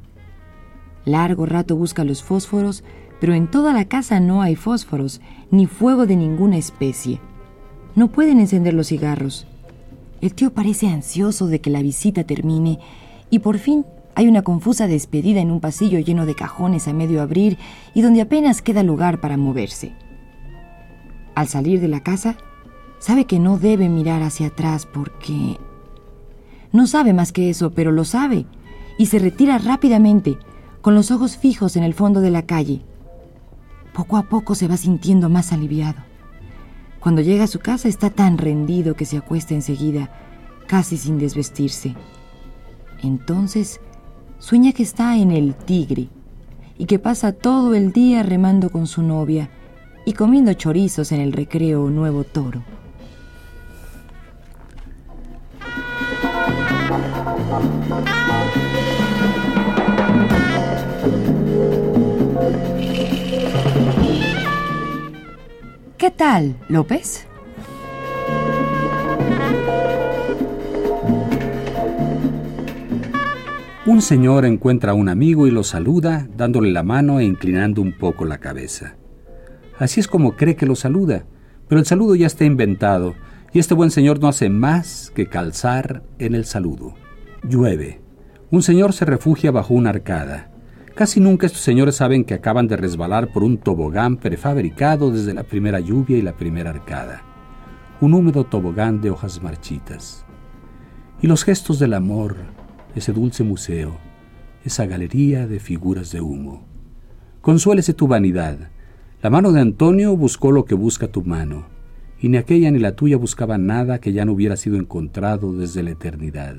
Largo 1.05 1.47
rato 1.47 1.77
busca 1.77 2.05
los 2.05 2.23
fósforos, 2.23 2.85
pero 3.21 3.35
en 3.35 3.51
toda 3.51 3.73
la 3.73 3.87
casa 3.87 4.21
no 4.21 4.43
hay 4.43 4.57
fósforos, 4.57 5.21
ni 5.51 5.67
fuego 5.67 6.07
de 6.07 6.17
ninguna 6.17 6.59
especie. 6.59 7.21
No 7.95 8.09
pueden 8.09 8.41
encender 8.41 8.75
los 8.75 8.89
cigarros. 8.89 9.47
El 10.21 10.35
tío 10.35 10.53
parece 10.53 10.89
ansioso 10.89 11.47
de 11.47 11.61
que 11.61 11.71
la 11.71 11.83
visita 11.83 12.25
termine 12.25 12.79
y 13.31 13.39
por 13.39 13.59
fin 13.59 13.87
hay 14.15 14.29
una 14.29 14.43
confusa 14.43 14.87
despedida 14.87 15.41
en 15.41 15.51
un 15.51 15.61
pasillo 15.61 15.99
lleno 15.99 16.27
de 16.27 16.35
cajones 16.35 16.89
a 16.89 16.93
medio 16.93 17.23
abrir 17.23 17.59
y 17.95 18.03
donde 18.03 18.21
apenas 18.21 18.61
queda 18.61 18.83
lugar 18.83 19.21
para 19.21 19.37
moverse. 19.37 19.93
Al 21.35 21.49
salir 21.49 21.81
de 21.81 21.89
la 21.89 22.03
casa, 22.03 22.37
sabe 22.99 23.25
que 23.25 23.39
no 23.39 23.59
debe 23.59 23.89
mirar 23.89 24.23
hacia 24.23 24.49
atrás 24.49 24.87
porque... 24.87 25.59
No 26.73 26.87
sabe 26.87 27.13
más 27.13 27.33
que 27.33 27.51
eso, 27.51 27.71
pero 27.71 27.91
lo 27.91 28.05
sabe, 28.05 28.47
y 28.99 29.07
se 29.07 29.19
retira 29.19 29.59
rápidamente, 29.59 30.37
con 30.83 30.95
los 30.95 31.11
ojos 31.11 31.37
fijos 31.37 31.77
en 31.77 31.83
el 31.83 31.95
fondo 31.95 32.21
de 32.21 32.31
la 32.31 32.43
calle. 32.43 32.83
Poco 33.95 34.17
a 34.17 34.25
poco 34.25 34.55
se 34.55 34.69
va 34.69 34.77
sintiendo 34.77 35.29
más 35.29 35.53
aliviado. 35.53 36.10
Cuando 37.01 37.23
llega 37.23 37.45
a 37.45 37.49
su 37.49 37.59
casa 37.59 37.89
está 37.89 38.11
tan 38.11 38.37
rendido 38.37 38.95
que 38.95 39.07
se 39.07 39.17
acuesta 39.17 39.55
enseguida, 39.55 40.11
casi 40.67 40.99
sin 40.99 41.19
desvestirse. 41.19 41.95
Entonces 43.03 43.81
sueña 44.39 44.73
que 44.73 44.83
está 44.83 45.17
en 45.17 45.33
el 45.33 45.55
Tigre 45.55 46.09
y 46.77 46.85
que 46.85 46.99
pasa 46.99 47.33
todo 47.33 47.75
el 47.75 47.93
día 47.93 48.23
remando 48.23 48.71
con 48.71 48.87
su 48.87 49.03
novia 49.03 49.51
y 50.05 50.13
comiendo 50.13 50.53
chorizos 50.53 51.13
en 51.13 51.21
el 51.21 51.33
recreo 51.33 51.89
Nuevo 51.91 52.25
Toro. 52.25 52.63
¿Qué 66.01 66.11
tal, 66.11 66.57
López? 66.71 67.27
Un 73.85 74.01
señor 74.01 74.47
encuentra 74.47 74.93
a 74.93 74.95
un 74.95 75.11
amigo 75.11 75.47
y 75.47 75.51
lo 75.51 75.63
saluda 75.63 76.27
dándole 76.35 76.71
la 76.71 76.83
mano 76.83 77.21
e 77.21 77.25
inclinando 77.25 77.83
un 77.83 77.93
poco 77.93 78.25
la 78.25 78.39
cabeza. 78.39 78.95
Así 79.79 80.01
es 80.01 80.09
como 80.09 80.37
cree 80.37 80.57
que 80.57 80.65
lo 80.65 80.75
saluda, 80.75 81.27
pero 81.69 81.79
el 81.79 81.85
saludo 81.85 82.15
ya 82.15 82.29
está 82.29 82.47
inventado 82.47 83.15
y 83.53 83.59
este 83.59 83.75
buen 83.75 83.91
señor 83.91 84.21
no 84.21 84.29
hace 84.29 84.49
más 84.49 85.13
que 85.15 85.27
calzar 85.27 86.03
en 86.19 86.35
el 86.35 86.47
saludo. 86.47 86.95
Llueve. 87.43 88.01
Un 88.51 88.63
señor 88.63 88.95
se 88.95 89.05
refugia 89.05 89.51
bajo 89.51 89.75
una 89.75 89.91
arcada. 89.91 90.50
Casi 91.01 91.19
nunca 91.19 91.47
estos 91.47 91.63
señores 91.63 91.97
saben 91.97 92.25
que 92.25 92.35
acaban 92.35 92.69
de 92.69 92.77
resbalar 92.77 93.33
por 93.33 93.43
un 93.43 93.57
tobogán 93.57 94.19
prefabricado 94.19 95.11
desde 95.11 95.33
la 95.33 95.45
primera 95.45 95.81
lluvia 95.81 96.19
y 96.19 96.21
la 96.21 96.37
primera 96.37 96.69
arcada. 96.69 97.23
Un 98.03 98.13
húmedo 98.13 98.45
tobogán 98.45 99.01
de 99.01 99.09
hojas 99.09 99.43
marchitas. 99.43 100.27
Y 101.23 101.27
los 101.27 101.43
gestos 101.43 101.79
del 101.79 101.95
amor, 101.95 102.37
ese 102.95 103.15
dulce 103.15 103.45
museo, 103.45 103.97
esa 104.63 104.85
galería 104.85 105.47
de 105.47 105.59
figuras 105.59 106.13
de 106.13 106.21
humo. 106.21 106.67
Consuélese 107.41 107.95
tu 107.95 108.07
vanidad. 108.07 108.69
La 109.23 109.31
mano 109.31 109.53
de 109.53 109.63
Antonio 109.63 110.15
buscó 110.19 110.53
lo 110.53 110.67
que 110.67 110.75
busca 110.75 111.09
tu 111.09 111.23
mano, 111.23 111.65
y 112.21 112.29
ni 112.29 112.37
aquella 112.37 112.71
ni 112.71 112.79
la 112.79 112.95
tuya 112.95 113.17
buscaban 113.17 113.65
nada 113.65 114.01
que 114.01 114.13
ya 114.13 114.27
no 114.27 114.33
hubiera 114.33 114.59
sido 114.59 114.77
encontrado 114.77 115.55
desde 115.55 115.83
la 115.83 115.93
eternidad. 115.93 116.57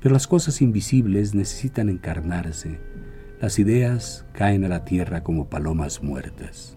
Pero 0.00 0.12
las 0.12 0.28
cosas 0.28 0.62
invisibles 0.62 1.34
necesitan 1.34 1.88
encarnarse, 1.88 2.78
las 3.42 3.58
ideas 3.58 4.24
caen 4.32 4.64
a 4.64 4.68
la 4.68 4.84
tierra 4.84 5.24
como 5.24 5.46
palomas 5.46 6.00
muertas. 6.00 6.76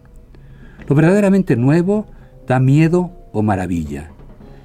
Lo 0.90 0.96
verdaderamente 0.96 1.56
nuevo 1.56 2.08
da 2.48 2.60
miedo 2.60 3.12
o 3.34 3.44
maravilla. 3.44 4.10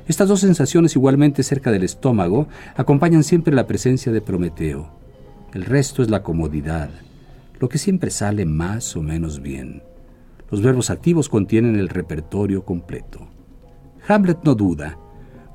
Estas 0.09 0.27
dos 0.27 0.41
sensaciones 0.41 0.97
igualmente 0.97 1.43
cerca 1.43 1.71
del 1.71 1.83
estómago 1.83 2.49
acompañan 2.75 3.23
siempre 3.23 3.55
la 3.55 3.67
presencia 3.67 4.11
de 4.13 4.23
Prometeo. 4.23 4.91
El 5.53 5.67
resto 5.67 6.03
es 6.03 6.09
la 6.09 6.23
comodidad, 6.23 6.89
lo 7.59 7.69
que 7.69 7.77
siempre 7.77 8.11
sale 8.11 8.47
más 8.47 8.97
o 8.97 9.03
menos 9.03 9.43
bien. 9.43 9.83
Los 10.51 10.63
verbos 10.63 10.89
activos 10.89 11.29
contienen 11.29 11.77
el 11.77 11.91
repertorio 11.91 12.65
completo. 12.65 13.29
Hamlet 14.09 14.39
no 14.43 14.55
duda, 14.55 14.97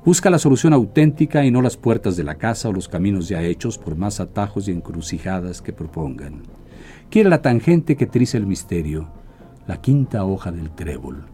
Busca 0.06 0.30
la 0.30 0.38
solución 0.38 0.72
auténtica 0.72 1.44
y 1.44 1.50
no 1.50 1.60
las 1.60 1.76
puertas 1.76 2.16
de 2.16 2.22
la 2.22 2.36
casa 2.36 2.68
o 2.68 2.72
los 2.72 2.86
caminos 2.86 3.28
ya 3.28 3.42
hechos 3.42 3.76
por 3.76 3.96
más 3.96 4.20
atajos 4.20 4.68
y 4.68 4.70
encrucijadas 4.70 5.60
que 5.60 5.72
propongan. 5.72 6.44
Quiere 7.10 7.28
la 7.28 7.42
tangente 7.42 7.96
que 7.96 8.06
trice 8.06 8.36
el 8.36 8.46
misterio, 8.46 9.08
la 9.66 9.80
quinta 9.80 10.24
hoja 10.24 10.52
del 10.52 10.70
trébol. 10.70 11.24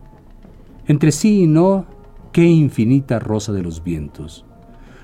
Entre 0.87 1.13
sí 1.13 1.43
y 1.43 1.47
no, 1.47 1.85
qué 2.33 2.45
infinita 2.45 3.19
rosa 3.19 3.53
de 3.53 3.63
los 3.63 3.85
vientos. 3.85 4.47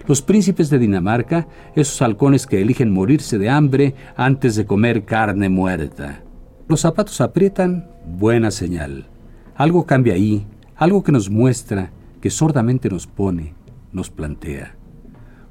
Los 0.07 0.22
príncipes 0.22 0.70
de 0.70 0.78
Dinamarca, 0.78 1.46
esos 1.76 2.00
halcones 2.00 2.46
que 2.46 2.62
eligen 2.62 2.90
morirse 2.90 3.37
de 3.37 3.50
hambre 3.50 3.94
antes 4.16 4.57
de 4.57 4.64
comer 4.64 5.04
carne 5.04 5.50
muerta. 5.50 6.22
Los 6.68 6.81
zapatos 6.81 7.20
aprietan, 7.20 7.90
buena 8.07 8.50
señal. 8.50 9.11
Algo 9.54 9.85
cambia 9.85 10.14
ahí, 10.14 10.46
algo 10.74 11.02
que 11.02 11.12
nos 11.12 11.28
muestra, 11.28 11.92
que 12.22 12.31
sordamente 12.31 12.88
nos 12.88 13.07
pone, 13.07 13.58
nos 13.92 14.11
plantea. 14.11 14.77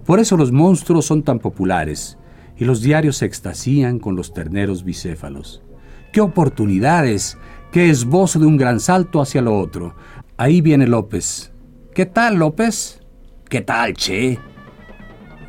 Por 0.06 0.20
eso 0.20 0.38
los 0.38 0.52
monstruos 0.52 1.06
son 1.06 1.24
tan 1.24 1.40
populares 1.40 2.18
y 2.58 2.66
los 2.66 2.82
diarios 2.82 3.18
se 3.18 3.26
extasían 3.26 4.00
con 4.00 4.16
los 4.16 4.34
terneros 4.34 4.84
bicéfalos. 4.84 5.64
¡Qué 6.12 6.22
oportunidades! 6.22 7.38
¡Qué 7.72 7.90
esbozo 7.90 8.40
de 8.40 8.46
un 8.46 8.58
gran 8.58 8.80
salto 8.80 9.22
hacia 9.22 9.42
lo 9.42 9.60
otro! 9.60 9.96
Ahí 10.38 10.62
viene 10.62 10.88
López. 10.88 11.52
¿Qué 11.94 12.06
tal, 12.06 12.36
López? 12.36 13.02
¿Qué 13.50 13.62
tal, 13.62 13.94
Che? 13.94 14.40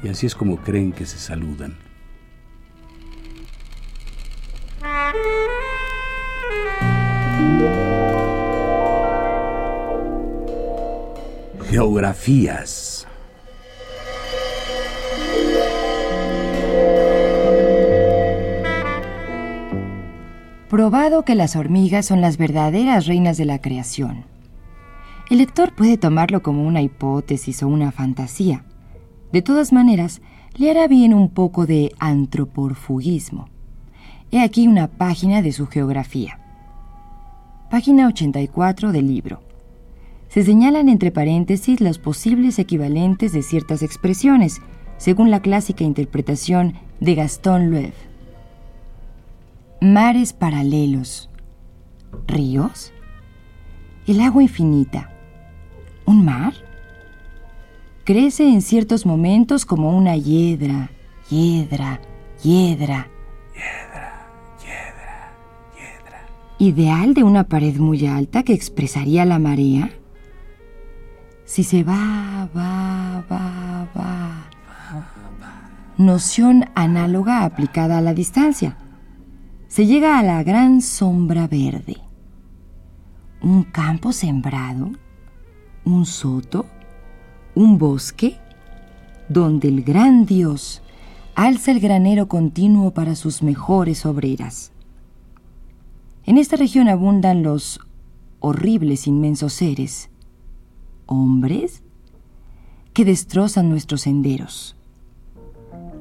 Y 0.03 0.09
así 0.09 0.27
es 0.27 0.35
como 0.35 0.57
creen 0.59 0.93
que 0.93 1.07
se 1.07 1.19
saludan. 1.19 1.88
Geografías. 11.71 13.07
Probado 20.71 21.27
que 21.27 21.35
las 21.35 21.57
hormigas 21.57 22.07
son 22.07 22.23
las 22.23 22.39
verdaderas 22.39 23.05
reinas 23.05 23.37
de 23.37 23.45
la 23.45 23.61
creación. 23.61 24.25
El 25.29 25.39
lector 25.39 25.75
puede 25.75 25.99
tomarlo 25.99 26.43
como 26.43 26.67
una 26.67 26.81
hipótesis 26.81 27.63
o 27.63 27.69
una 27.69 27.93
fantasía. 27.93 28.65
De 29.31 29.43
todas 29.43 29.71
maneras, 29.71 30.23
le 30.57 30.71
hará 30.71 30.89
bien 30.89 31.13
un 31.13 31.29
poco 31.29 31.67
de 31.67 31.93
antroporfugismo. 31.99 33.51
He 34.31 34.41
aquí 34.41 34.69
una 34.69 34.89
página 34.89 35.43
de 35.43 35.53
su 35.53 35.67
geografía. 35.67 36.41
Página 37.71 38.07
84 38.07 38.91
del 38.91 39.07
libro 39.07 39.48
se 40.29 40.45
señalan 40.45 40.89
entre 40.89 41.11
paréntesis 41.11 41.81
los 41.81 41.99
posibles 41.99 42.59
equivalentes 42.59 43.33
de 43.33 43.43
ciertas 43.43 43.83
expresiones, 43.83 44.61
según 44.99 45.31
la 45.31 45.41
clásica 45.41 45.85
interpretación 45.85 46.75
de 47.01 47.15
Gastón 47.15 47.71
Loew. 47.71 47.93
Mares 49.81 50.33
paralelos. 50.33 51.31
¿Ríos? 52.27 52.93
¿El 54.07 54.21
agua 54.21 54.43
infinita? 54.43 55.11
¿Un 56.05 56.25
mar? 56.25 56.53
Crece 58.05 58.49
en 58.49 58.63
ciertos 58.63 59.07
momentos 59.07 59.65
como 59.65 59.97
una 59.97 60.17
hiedra, 60.17 60.91
hiedra, 61.31 62.01
hiedra. 62.43 63.09
Hiedra, 63.55 64.27
hiedra, 64.63 65.33
hiedra. 65.77 66.27
¿Ideal 66.59 67.15
de 67.15 67.23
una 67.23 67.45
pared 67.45 67.77
muy 67.77 68.07
alta 68.07 68.43
que 68.43 68.55
expresaría 68.55 69.25
la 69.25 69.39
marea? 69.39 69.91
Si 71.49 71.65
se 71.65 71.83
va, 71.83 72.47
va, 72.55 73.25
va, 73.31 73.89
va. 73.97 74.51
Noción 75.97 76.67
análoga 76.75 77.43
aplicada 77.43 77.97
a 77.97 78.01
la 78.03 78.13
distancia. 78.13 78.77
Se 79.67 79.87
llega 79.87 80.19
a 80.19 80.23
la 80.23 80.43
gran 80.43 80.83
sombra 80.83 81.49
verde. 81.49 81.97
Un 83.41 83.63
campo 83.65 84.13
sembrado, 84.13 84.91
un 85.87 86.05
soto, 86.05 86.67
un 87.55 87.79
bosque 87.79 88.37
donde 89.31 89.69
el 89.69 89.83
gran 89.83 90.27
Dios 90.27 90.83
alza 91.35 91.71
el 91.71 91.81
granero 91.81 92.29
continuo 92.29 92.93
para 92.93 93.17
sus 93.17 93.43
mejores 93.43 94.05
obreras. 94.05 94.71
En 96.27 96.37
esta 96.37 96.57
región 96.57 96.91
abundan 96.91 97.43
los 97.43 97.81
horribles 98.39 99.07
inmensos 99.07 99.55
seres, 99.55 100.11
hombres, 101.09 101.83
que 102.93 103.05
destrozan 103.05 103.69
nuestros 103.69 104.03
senderos. 104.03 104.77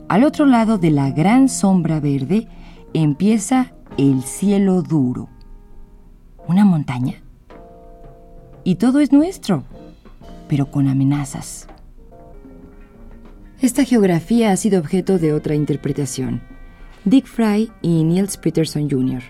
Al 0.07 0.23
otro 0.23 0.45
lado 0.45 0.77
de 0.77 0.91
la 0.91 1.11
gran 1.11 1.49
sombra 1.49 1.99
verde 1.99 2.47
empieza 2.93 3.73
el 3.97 4.23
cielo 4.23 4.81
duro. 4.83 5.29
¿Una 6.47 6.63
montaña? 6.63 7.21
Y 8.63 8.75
todo 8.75 8.99
es 8.99 9.11
nuestro, 9.11 9.63
pero 10.47 10.71
con 10.71 10.87
amenazas. 10.87 11.67
Esta 13.59 13.83
geografía 13.83 14.51
ha 14.51 14.55
sido 14.55 14.79
objeto 14.79 15.17
de 15.17 15.33
otra 15.33 15.55
interpretación. 15.55 16.41
Dick 17.05 17.25
Fry 17.25 17.71
y 17.81 18.03
Niels 18.03 18.37
Peterson 18.37 18.89
Jr. 18.89 19.23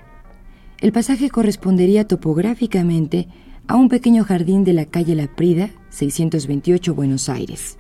El 0.79 0.91
pasaje 0.91 1.29
correspondería 1.29 2.07
topográficamente 2.07 3.29
a 3.67 3.75
un 3.75 3.89
pequeño 3.89 4.23
jardín 4.23 4.63
de 4.63 4.73
la 4.73 4.85
calle 4.85 5.15
La 5.15 5.27
Prida, 5.27 5.69
628 5.89 6.95
Buenos 6.95 7.27
Aires. 7.27 7.77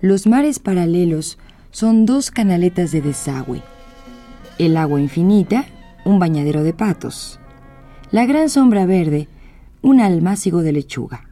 Los 0.00 0.26
mares 0.26 0.60
paralelos 0.60 1.38
son 1.72 2.06
dos 2.06 2.30
canaletas 2.30 2.92
de 2.92 3.02
desagüe. 3.02 3.62
El 4.58 4.76
agua 4.76 5.00
infinita, 5.00 5.66
un 6.04 6.18
bañadero 6.18 6.62
de 6.62 6.72
patos. 6.72 7.40
La 8.12 8.24
gran 8.24 8.48
sombra 8.48 8.86
verde, 8.86 9.28
un 9.82 10.00
almácigo 10.00 10.62
de 10.62 10.72
lechuga. 10.72 11.28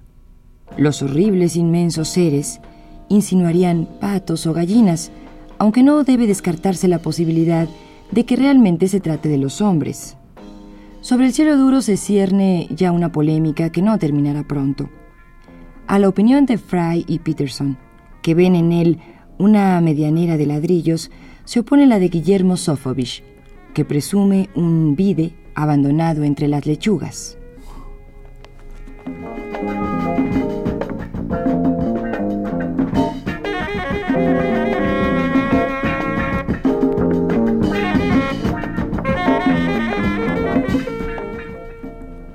Los 0.77 1.03
horribles 1.03 1.55
inmensos 1.55 2.09
seres 2.09 2.61
insinuarían 3.09 3.89
patos 4.01 4.47
o 4.47 4.53
gallinas, 4.53 5.13
aunque 5.59 5.85
no 5.85 6.03
debe 6.03 6.27
descartarse 6.27 6.89
la 6.89 6.99
posibilidad 6.99 7.69
de 8.11 8.27
que 8.27 8.35
realmente 8.35 8.89
se 8.89 8.99
trate 8.99 9.29
de 9.29 9.39
los 9.39 9.61
hombres. 9.61 10.17
Sobre 11.05 11.27
el 11.27 11.35
cielo 11.35 11.59
duro 11.59 11.83
se 11.83 11.99
cierne 11.99 12.67
ya 12.71 12.91
una 12.91 13.13
polémica 13.13 13.69
que 13.69 13.83
no 13.83 13.99
terminará 13.99 14.43
pronto. 14.43 14.89
A 15.87 15.99
la 15.99 16.09
opinión 16.09 16.47
de 16.47 16.57
Fry 16.57 17.05
y 17.07 17.19
Peterson, 17.19 17.77
que 18.23 18.35
ven 18.35 18.55
en 18.55 18.73
él 18.73 19.01
una 19.37 19.79
medianera 19.83 20.39
de 20.39 20.47
ladrillos, 20.47 21.11
se 21.45 21.61
opone 21.61 21.87
la 21.87 21.99
de 21.99 22.09
Guillermo 22.09 22.57
Sofovich, 22.57 23.23
que 23.75 23.85
presume 23.85 24.49
un 24.55 24.97
vide 24.97 25.35
abandonado 25.55 26.25
entre 26.25 26.49
las 26.49 26.65
lechugas. 26.65 27.37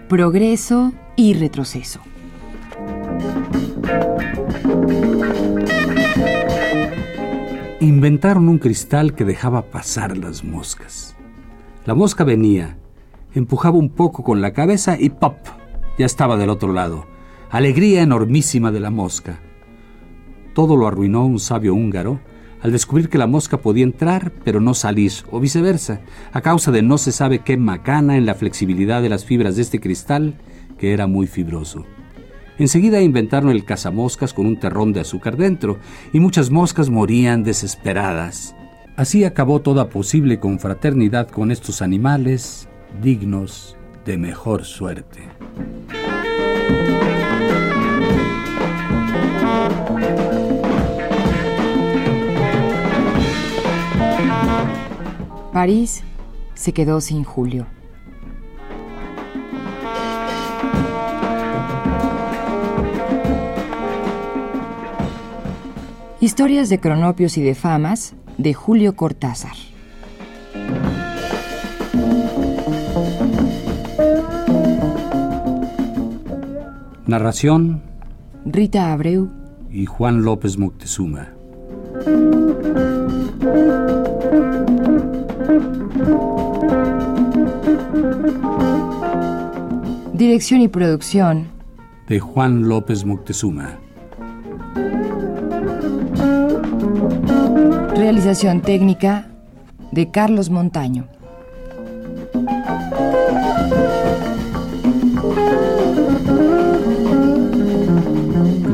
Progreso 0.10 0.92
y 1.16 1.36
retroceso. 1.36 2.02
Inventaron 7.80 8.50
un 8.50 8.58
cristal 8.58 9.14
que 9.14 9.24
dejaba 9.24 9.70
pasar 9.70 10.18
las 10.18 10.44
moscas. 10.44 11.16
La 11.86 11.94
mosca 11.94 12.24
venía, 12.24 12.76
empujaba 13.36 13.78
un 13.78 13.90
poco 13.90 14.24
con 14.24 14.42
la 14.42 14.52
cabeza 14.52 15.00
y 15.00 15.12
¡pop! 15.12 15.38
Ya 16.00 16.08
estaba 16.08 16.38
del 16.38 16.50
otro 16.50 16.74
lado. 16.74 17.06
Alegría 17.52 18.02
enormísima 18.02 18.72
de 18.72 18.80
la 18.80 18.90
mosca. 18.90 19.40
Todo 20.56 20.76
lo 20.76 20.88
arruinó 20.88 21.24
un 21.24 21.40
sabio 21.40 21.76
húngaro 21.76 22.20
al 22.62 22.72
descubrir 22.72 23.10
que 23.10 23.18
la 23.18 23.28
mosca 23.28 23.58
podía 23.58 23.84
entrar 23.84 24.32
pero 24.44 24.60
no 24.60 24.74
salir, 24.74 25.12
o 25.32 25.40
viceversa, 25.40 26.02
a 26.32 26.42
causa 26.42 26.72
de 26.72 26.82
no 26.82 26.98
se 26.98 27.12
sabe 27.12 27.40
qué 27.40 27.58
macana 27.58 28.18
en 28.18 28.26
la 28.26 28.36
flexibilidad 28.36 29.02
de 29.02 29.10
las 29.10 29.26
fibras 29.26 29.56
de 29.56 29.62
este 29.62 29.80
cristal, 29.80 30.36
que 30.78 30.94
era 30.94 31.08
muy 31.08 31.28
fibroso. 31.28 31.86
Enseguida 32.58 33.02
inventaron 33.02 33.52
el 33.52 33.64
cazamoscas 33.64 34.34
con 34.34 34.46
un 34.46 34.60
terrón 34.60 34.92
de 34.92 35.00
azúcar 35.00 35.38
dentro, 35.38 35.78
y 36.12 36.20
muchas 36.20 36.50
moscas 36.50 36.90
morían 36.90 37.44
desesperadas. 37.44 38.56
Así 38.98 39.24
acabó 39.24 39.62
toda 39.62 39.90
posible 39.90 40.40
confraternidad 40.40 41.30
con 41.30 41.52
estos 41.52 41.82
animales 41.82 42.68
dignos 43.02 43.78
de 44.06 44.18
mejor 44.18 44.66
suerte. 44.66 45.22
París 55.52 56.04
se 56.54 56.74
quedó 56.74 57.02
sin 57.02 57.24
Julio. 57.24 57.66
Historias 66.22 66.70
de 66.70 66.80
cronopios 66.80 67.38
y 67.38 67.42
de 67.42 67.56
famas 67.56 68.14
de 68.38 68.54
Julio 68.54 68.96
Cortázar. 68.96 69.56
Narración 77.08 77.82
Rita 78.46 78.92
Abreu 78.92 79.30
y 79.72 79.86
Juan 79.86 80.24
López 80.24 80.58
Moctezuma. 80.58 81.30
Dirección 90.30 90.62
y 90.62 90.68
producción 90.68 91.48
de 92.08 92.20
Juan 92.20 92.70
López 92.70 93.04
Moctezuma. 93.04 93.80
Realización 97.96 98.62
técnica 98.62 99.28
de 99.92 100.12
Carlos 100.12 100.52
Montaño. 100.52 101.08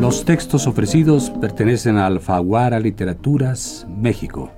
Los 0.02 0.26
textos 0.26 0.68
ofrecidos 0.68 1.30
pertenecen 1.30 1.98
a 1.98 2.08
Alfaguara 2.08 2.82
Literaturas, 2.82 3.88
México. 3.90 4.52